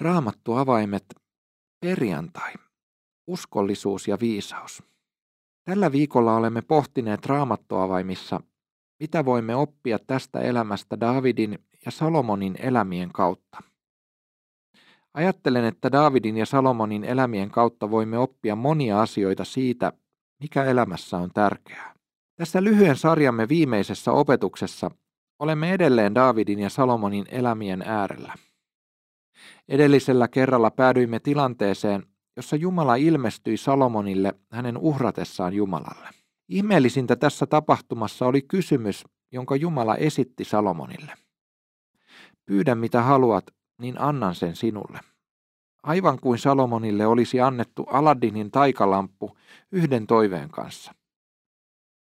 Raamattu 0.00 0.52
avaimet 0.52 1.04
perjantai, 1.80 2.52
uskollisuus 3.26 4.08
ja 4.08 4.18
viisaus. 4.20 4.82
Tällä 5.64 5.92
viikolla 5.92 6.36
olemme 6.36 6.62
pohtineet 6.62 7.26
raamattuavaimissa 7.26 8.40
mitä 9.00 9.24
voimme 9.24 9.54
oppia 9.54 9.98
tästä 10.06 10.40
elämästä 10.40 11.00
Davidin 11.00 11.58
ja 11.84 11.90
Salomonin 11.90 12.56
elämien 12.58 13.12
kautta? 13.12 13.58
Ajattelen, 15.14 15.64
että 15.64 15.92
Davidin 15.92 16.36
ja 16.36 16.46
Salomonin 16.46 17.04
elämien 17.04 17.50
kautta 17.50 17.90
voimme 17.90 18.18
oppia 18.18 18.56
monia 18.56 19.02
asioita 19.02 19.44
siitä, 19.44 19.92
mikä 20.40 20.64
elämässä 20.64 21.16
on 21.16 21.30
tärkeää. 21.34 21.94
Tässä 22.36 22.64
lyhyen 22.64 22.96
sarjamme 22.96 23.48
viimeisessä 23.48 24.12
opetuksessa 24.12 24.90
olemme 25.38 25.72
edelleen 25.72 26.14
Daavidin 26.14 26.58
ja 26.58 26.70
Salomonin 26.70 27.24
elämien 27.28 27.82
äärellä. 27.82 28.34
Edellisellä 29.68 30.28
kerralla 30.28 30.70
päädyimme 30.70 31.20
tilanteeseen, 31.20 32.06
jossa 32.36 32.56
Jumala 32.56 32.96
ilmestyi 32.96 33.56
Salomonille 33.56 34.34
hänen 34.50 34.78
uhratessaan 34.78 35.54
Jumalalle. 35.54 36.19
Ihmeellisintä 36.50 37.16
tässä 37.16 37.46
tapahtumassa 37.46 38.26
oli 38.26 38.42
kysymys, 38.42 39.04
jonka 39.32 39.56
Jumala 39.56 39.96
esitti 39.96 40.44
Salomonille. 40.44 41.12
Pyydä 42.46 42.74
mitä 42.74 43.02
haluat, 43.02 43.44
niin 43.78 44.00
annan 44.00 44.34
sen 44.34 44.56
sinulle. 44.56 45.00
Aivan 45.82 46.18
kuin 46.20 46.38
Salomonille 46.38 47.06
olisi 47.06 47.40
annettu 47.40 47.82
Aladdinin 47.82 48.50
taikalamppu 48.50 49.36
yhden 49.72 50.06
toiveen 50.06 50.50
kanssa. 50.50 50.94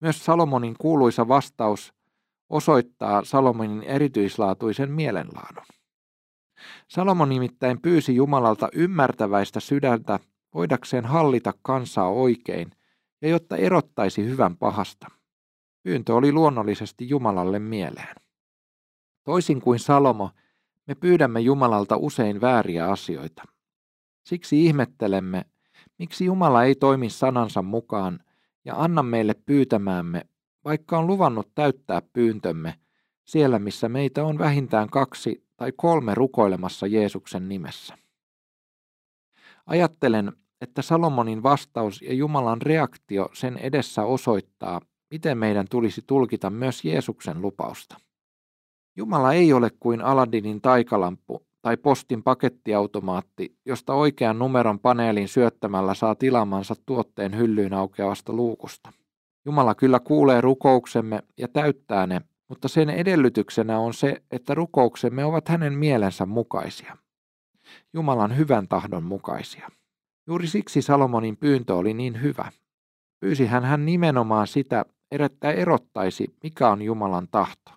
Myös 0.02 0.26
Salomonin 0.26 0.76
kuuluisa 0.80 1.28
vastaus 1.28 1.94
osoittaa 2.50 3.24
Salomonin 3.24 3.84
erityislaatuisen 3.84 4.92
mielenlaadun. 4.92 5.66
Salomon 6.88 7.30
nimittäin 7.30 7.82
pyysi 7.82 8.16
Jumalalta 8.16 8.70
ymmärtäväistä 8.74 9.60
sydäntä 9.60 10.20
voidakseen 10.54 11.06
hallita 11.06 11.54
kansaa 11.62 12.10
oikein 12.10 12.72
ja 13.22 13.30
jotta 13.30 13.58
erottaisi 13.58 14.26
hyvän 14.26 14.58
pahasta. 14.58 15.08
Pyyntö 15.84 16.16
oli 16.16 16.32
luonnollisesti 16.32 17.10
Jumalalle 17.10 17.60
mieleen. 17.60 18.16
Toisin 19.24 19.62
kuin 19.62 19.80
Salomo, 19.80 20.30
me 20.88 20.96
pyydämme 20.96 21.40
Jumalalta 21.40 21.98
usein 21.98 22.42
vääriä 22.42 22.88
asioita. 22.88 23.44
Siksi 24.24 24.66
ihmettelemme, 24.66 25.46
miksi 26.00 26.26
Jumala 26.26 26.64
ei 26.64 26.76
toimi 26.76 27.10
sanansa 27.10 27.62
mukaan 27.62 28.20
ja 28.66 28.76
anna 28.78 29.04
meille 29.04 29.34
pyytämäämme, 29.34 30.22
vaikka 30.66 30.98
on 30.98 31.08
luvannut 31.08 31.56
täyttää 31.56 32.02
pyyntömme 32.14 32.80
siellä, 33.26 33.60
missä 33.60 33.90
meitä 33.90 34.24
on 34.26 34.38
vähintään 34.38 34.90
kaksi 34.90 35.46
tai 35.58 35.72
kolme 35.76 36.16
rukoilemassa 36.16 36.88
Jeesuksen 36.88 37.50
nimessä. 37.50 37.98
Ajattelen, 39.66 40.32
että 40.62 40.82
Salomonin 40.82 41.44
vastaus 41.44 42.02
ja 42.02 42.14
Jumalan 42.14 42.62
reaktio 42.62 43.30
sen 43.34 43.58
edessä 43.58 44.04
osoittaa, 44.04 44.82
miten 45.12 45.38
meidän 45.38 45.66
tulisi 45.70 46.02
tulkita 46.08 46.50
myös 46.50 46.86
Jeesuksen 46.86 47.42
lupausta. 47.42 47.98
Jumala 48.98 49.34
ei 49.34 49.54
ole 49.54 49.72
kuin 49.80 50.02
Aladdinin 50.02 50.62
taikalamppu 50.62 51.46
tai 51.62 51.78
postin 51.78 52.24
pakettiautomaatti, 52.24 53.58
josta 53.66 53.94
oikean 53.94 54.40
numeron 54.40 54.80
paneelin 54.80 55.28
syöttämällä 55.28 55.94
saa 55.94 56.16
tilamansa 56.16 56.76
tuotteen 56.86 57.38
hyllyyn 57.38 57.74
aukeavasta 57.74 58.34
luukusta. 58.34 58.92
Jumala 59.46 59.76
kyllä 59.76 60.00
kuulee 60.00 60.42
rukouksemme 60.42 61.24
ja 61.38 61.48
täyttää 61.48 62.08
ne, 62.08 62.22
mutta 62.50 62.68
sen 62.68 62.90
edellytyksenä 62.90 63.80
on 63.80 63.94
se, 63.94 64.24
että 64.32 64.54
rukouksemme 64.54 65.26
ovat 65.26 65.48
hänen 65.48 65.74
mielensä 65.74 66.26
mukaisia. 66.26 66.98
Jumalan 67.94 68.38
hyvän 68.38 68.68
tahdon 68.68 69.04
mukaisia. 69.04 69.70
Juuri 70.28 70.48
siksi 70.48 70.82
Salomonin 70.82 71.38
pyyntö 71.38 71.76
oli 71.76 71.94
niin 71.94 72.22
hyvä. 72.22 72.52
Pyysi 73.20 73.46
hän 73.46 73.64
hän 73.64 73.86
nimenomaan 73.86 74.48
sitä, 74.48 74.86
että 75.12 75.52
erottaisi, 75.52 76.36
mikä 76.44 76.70
on 76.70 76.82
Jumalan 76.82 77.28
tahto. 77.32 77.72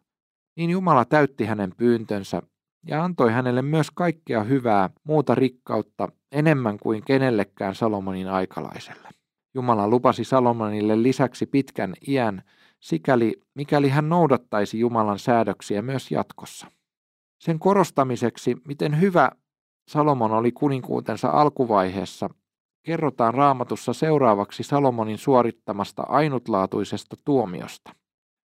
Niin 0.56 0.70
Jumala 0.70 1.04
täytti 1.04 1.44
hänen 1.44 1.72
pyyntönsä 1.76 2.42
ja 2.86 3.04
antoi 3.04 3.32
hänelle 3.32 3.62
myös 3.62 3.90
kaikkea 3.90 4.42
hyvää, 4.42 4.90
muuta 5.04 5.34
rikkautta, 5.34 6.08
enemmän 6.32 6.78
kuin 6.78 7.02
kenellekään 7.04 7.74
Salomonin 7.74 8.28
aikalaiselle. 8.28 9.08
Jumala 9.54 9.88
lupasi 9.88 10.24
Salomonille 10.24 11.02
lisäksi 11.02 11.46
pitkän 11.46 11.94
iän, 12.08 12.42
sikäli 12.80 13.42
mikäli 13.54 13.88
hän 13.88 14.08
noudattaisi 14.08 14.78
Jumalan 14.78 15.18
säädöksiä 15.18 15.82
myös 15.82 16.10
jatkossa. 16.10 16.66
Sen 17.40 17.58
korostamiseksi, 17.58 18.56
miten 18.64 19.00
hyvä 19.00 19.30
Salomon 19.88 20.32
oli 20.32 20.52
kuninkuutensa 20.52 21.28
alkuvaiheessa, 21.28 22.30
kerrotaan 22.82 23.34
raamatussa 23.34 23.92
seuraavaksi 23.92 24.62
Salomonin 24.62 25.18
suorittamasta 25.18 26.02
ainutlaatuisesta 26.02 27.16
tuomiosta. 27.24 27.94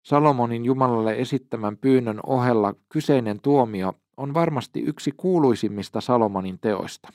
Salomonin 0.04 0.66
Jumalalle 0.66 1.16
esittämän 1.20 1.78
pyynnön 1.78 2.20
ohella 2.26 2.74
kyseinen 2.90 3.40
tuomio 3.42 3.94
on 4.18 4.34
varmasti 4.34 4.82
yksi 4.82 5.12
kuuluisimmista 5.18 6.02
Salomonin 6.02 6.60
teoista. 6.60 7.10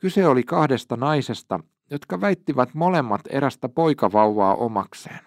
Kyse 0.00 0.26
oli 0.26 0.42
kahdesta 0.42 0.96
naisesta, 0.96 1.60
jotka 1.90 2.20
väittivät 2.20 2.74
molemmat 2.74 3.20
erästä 3.30 3.68
poikavauvaa 3.68 4.54
omakseen. 4.54 5.20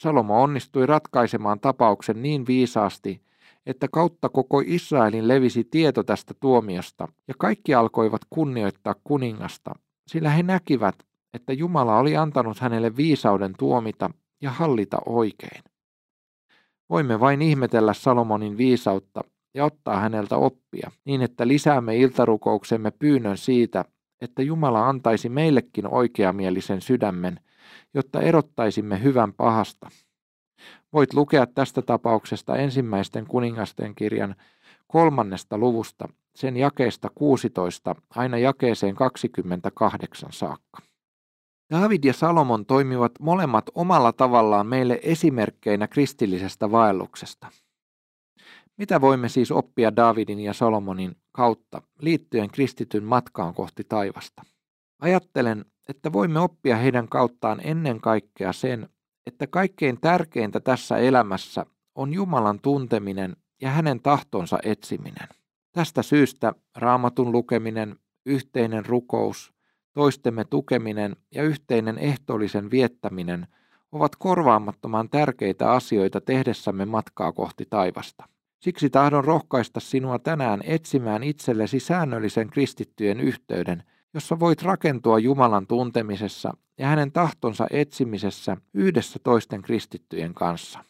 Salomo 0.00 0.42
onnistui 0.42 0.86
ratkaisemaan 0.86 1.60
tapauksen 1.60 2.22
niin 2.22 2.46
viisaasti, 2.46 3.22
että 3.66 3.88
kautta 3.88 4.28
koko 4.28 4.62
Israelin 4.66 5.28
levisi 5.28 5.64
tieto 5.64 6.02
tästä 6.02 6.34
tuomiosta, 6.40 7.08
ja 7.28 7.34
kaikki 7.38 7.74
alkoivat 7.74 8.20
kunnioittaa 8.30 8.94
kuningasta, 9.04 9.74
sillä 10.06 10.30
he 10.30 10.42
näkivät, 10.42 10.94
että 11.34 11.52
Jumala 11.52 11.98
oli 11.98 12.16
antanut 12.16 12.58
hänelle 12.58 12.96
viisauden 12.96 13.54
tuomita 13.58 14.10
ja 14.40 14.50
hallita 14.50 14.98
oikein. 15.06 15.62
Voimme 16.90 17.20
vain 17.20 17.42
ihmetellä 17.42 17.92
Salomonin 17.92 18.56
viisautta 18.56 19.20
ja 19.54 19.64
ottaa 19.64 20.00
häneltä 20.00 20.36
oppia, 20.36 20.90
niin 21.04 21.22
että 21.22 21.48
lisäämme 21.48 21.96
iltarukouksemme 21.96 22.90
pyynnön 22.90 23.38
siitä, 23.38 23.84
että 24.20 24.42
Jumala 24.42 24.88
antaisi 24.88 25.28
meillekin 25.28 25.86
oikeamielisen 25.86 26.80
sydämen, 26.80 27.40
jotta 27.94 28.20
erottaisimme 28.20 29.02
hyvän 29.02 29.32
pahasta. 29.32 29.88
Voit 30.94 31.14
lukea 31.14 31.46
tästä 31.46 31.82
tapauksesta 31.82 32.56
ensimmäisten 32.56 33.26
kuningasten 33.26 33.94
kirjan 33.94 34.34
kolmannesta 34.86 35.58
luvusta, 35.58 36.08
sen 36.34 36.56
jakeesta 36.56 37.10
16 37.14 37.94
aina 38.10 38.38
jakeeseen 38.38 38.94
28 38.94 40.32
saakka. 40.32 40.82
David 41.70 42.04
ja 42.04 42.12
Salomon 42.12 42.66
toimivat 42.66 43.12
molemmat 43.20 43.64
omalla 43.74 44.12
tavallaan 44.12 44.66
meille 44.66 45.00
esimerkkeinä 45.02 45.88
kristillisestä 45.88 46.70
vaelluksesta. 46.70 47.46
Mitä 48.76 49.00
voimme 49.00 49.28
siis 49.28 49.50
oppia 49.50 49.96
Davidin 49.96 50.40
ja 50.40 50.52
Salomonin 50.52 51.16
kautta 51.32 51.82
liittyen 52.00 52.50
kristityn 52.50 53.04
matkaan 53.04 53.54
kohti 53.54 53.84
taivasta? 53.84 54.42
Ajattelen, 55.00 55.64
että 55.88 56.12
voimme 56.12 56.40
oppia 56.40 56.76
heidän 56.76 57.08
kauttaan 57.08 57.60
ennen 57.64 58.00
kaikkea 58.00 58.52
sen, 58.52 58.88
että 59.26 59.46
kaikkein 59.46 60.00
tärkeintä 60.00 60.60
tässä 60.60 60.96
elämässä 60.96 61.66
on 61.94 62.12
Jumalan 62.12 62.60
tunteminen 62.60 63.36
ja 63.60 63.70
hänen 63.70 64.00
tahtonsa 64.00 64.58
etsiminen. 64.62 65.28
Tästä 65.72 66.02
syystä 66.02 66.52
raamatun 66.76 67.32
lukeminen, 67.32 67.96
yhteinen 68.26 68.86
rukous, 68.86 69.52
toistemme 69.92 70.44
tukeminen 70.44 71.16
ja 71.34 71.42
yhteinen 71.42 71.98
ehtoollisen 71.98 72.70
viettäminen 72.70 73.46
ovat 73.92 74.16
korvaamattoman 74.16 75.10
tärkeitä 75.10 75.72
asioita 75.72 76.20
tehdessämme 76.20 76.84
matkaa 76.84 77.32
kohti 77.32 77.66
taivasta. 77.70 78.24
Siksi 78.60 78.90
tahdon 78.90 79.24
rohkaista 79.24 79.80
sinua 79.80 80.18
tänään 80.18 80.60
etsimään 80.64 81.22
itsellesi 81.22 81.80
säännöllisen 81.80 82.50
kristittyjen 82.50 83.20
yhteyden, 83.20 83.82
jossa 84.14 84.40
voit 84.40 84.62
rakentua 84.62 85.18
Jumalan 85.18 85.66
tuntemisessa 85.66 86.56
ja 86.78 86.86
hänen 86.86 87.12
tahtonsa 87.12 87.66
etsimisessä 87.70 88.56
yhdessä 88.74 89.18
toisten 89.18 89.62
kristittyjen 89.62 90.34
kanssa. 90.34 90.84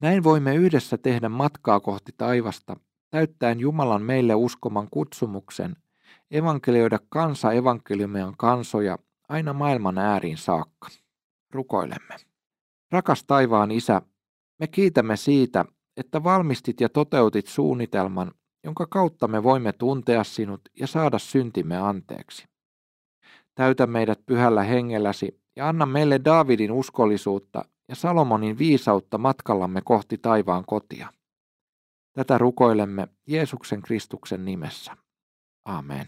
Näin 0.00 0.24
voimme 0.24 0.54
yhdessä 0.54 0.98
tehdä 0.98 1.28
matkaa 1.28 1.80
kohti 1.80 2.12
taivasta, 2.16 2.76
täyttäen 3.10 3.60
Jumalan 3.60 4.02
meille 4.02 4.34
uskoman 4.34 4.88
kutsumuksen, 4.90 5.76
evankelioida 6.30 6.98
kansa 7.08 7.52
evankeliumian 7.52 8.34
kansoja 8.38 8.98
aina 9.28 9.52
maailman 9.52 9.98
ääriin 9.98 10.38
saakka. 10.38 10.88
Rukoilemme. 11.50 12.16
Rakas 12.92 13.24
taivaan 13.24 13.70
Isä, 13.70 14.02
me 14.58 14.66
kiitämme 14.66 15.16
siitä, 15.16 15.64
että 15.96 16.24
valmistit 16.24 16.80
ja 16.80 16.88
toteutit 16.88 17.46
suunnitelman, 17.46 18.32
jonka 18.64 18.86
kautta 18.86 19.28
me 19.28 19.42
voimme 19.42 19.72
tuntea 19.72 20.24
sinut 20.24 20.60
ja 20.80 20.86
saada 20.86 21.18
syntimme 21.18 21.76
anteeksi. 21.76 22.51
Täytä 23.54 23.86
meidät 23.86 24.26
pyhällä 24.26 24.62
hengelläsi 24.62 25.40
ja 25.56 25.68
anna 25.68 25.86
meille 25.86 26.20
Daavidin 26.24 26.72
uskollisuutta 26.72 27.64
ja 27.88 27.94
Salomonin 27.94 28.58
viisautta 28.58 29.18
matkallamme 29.18 29.80
kohti 29.84 30.18
taivaan 30.18 30.64
kotia. 30.66 31.12
Tätä 32.12 32.38
rukoilemme 32.38 33.08
Jeesuksen 33.26 33.82
Kristuksen 33.82 34.44
nimessä. 34.44 34.96
Amen. 35.64 36.06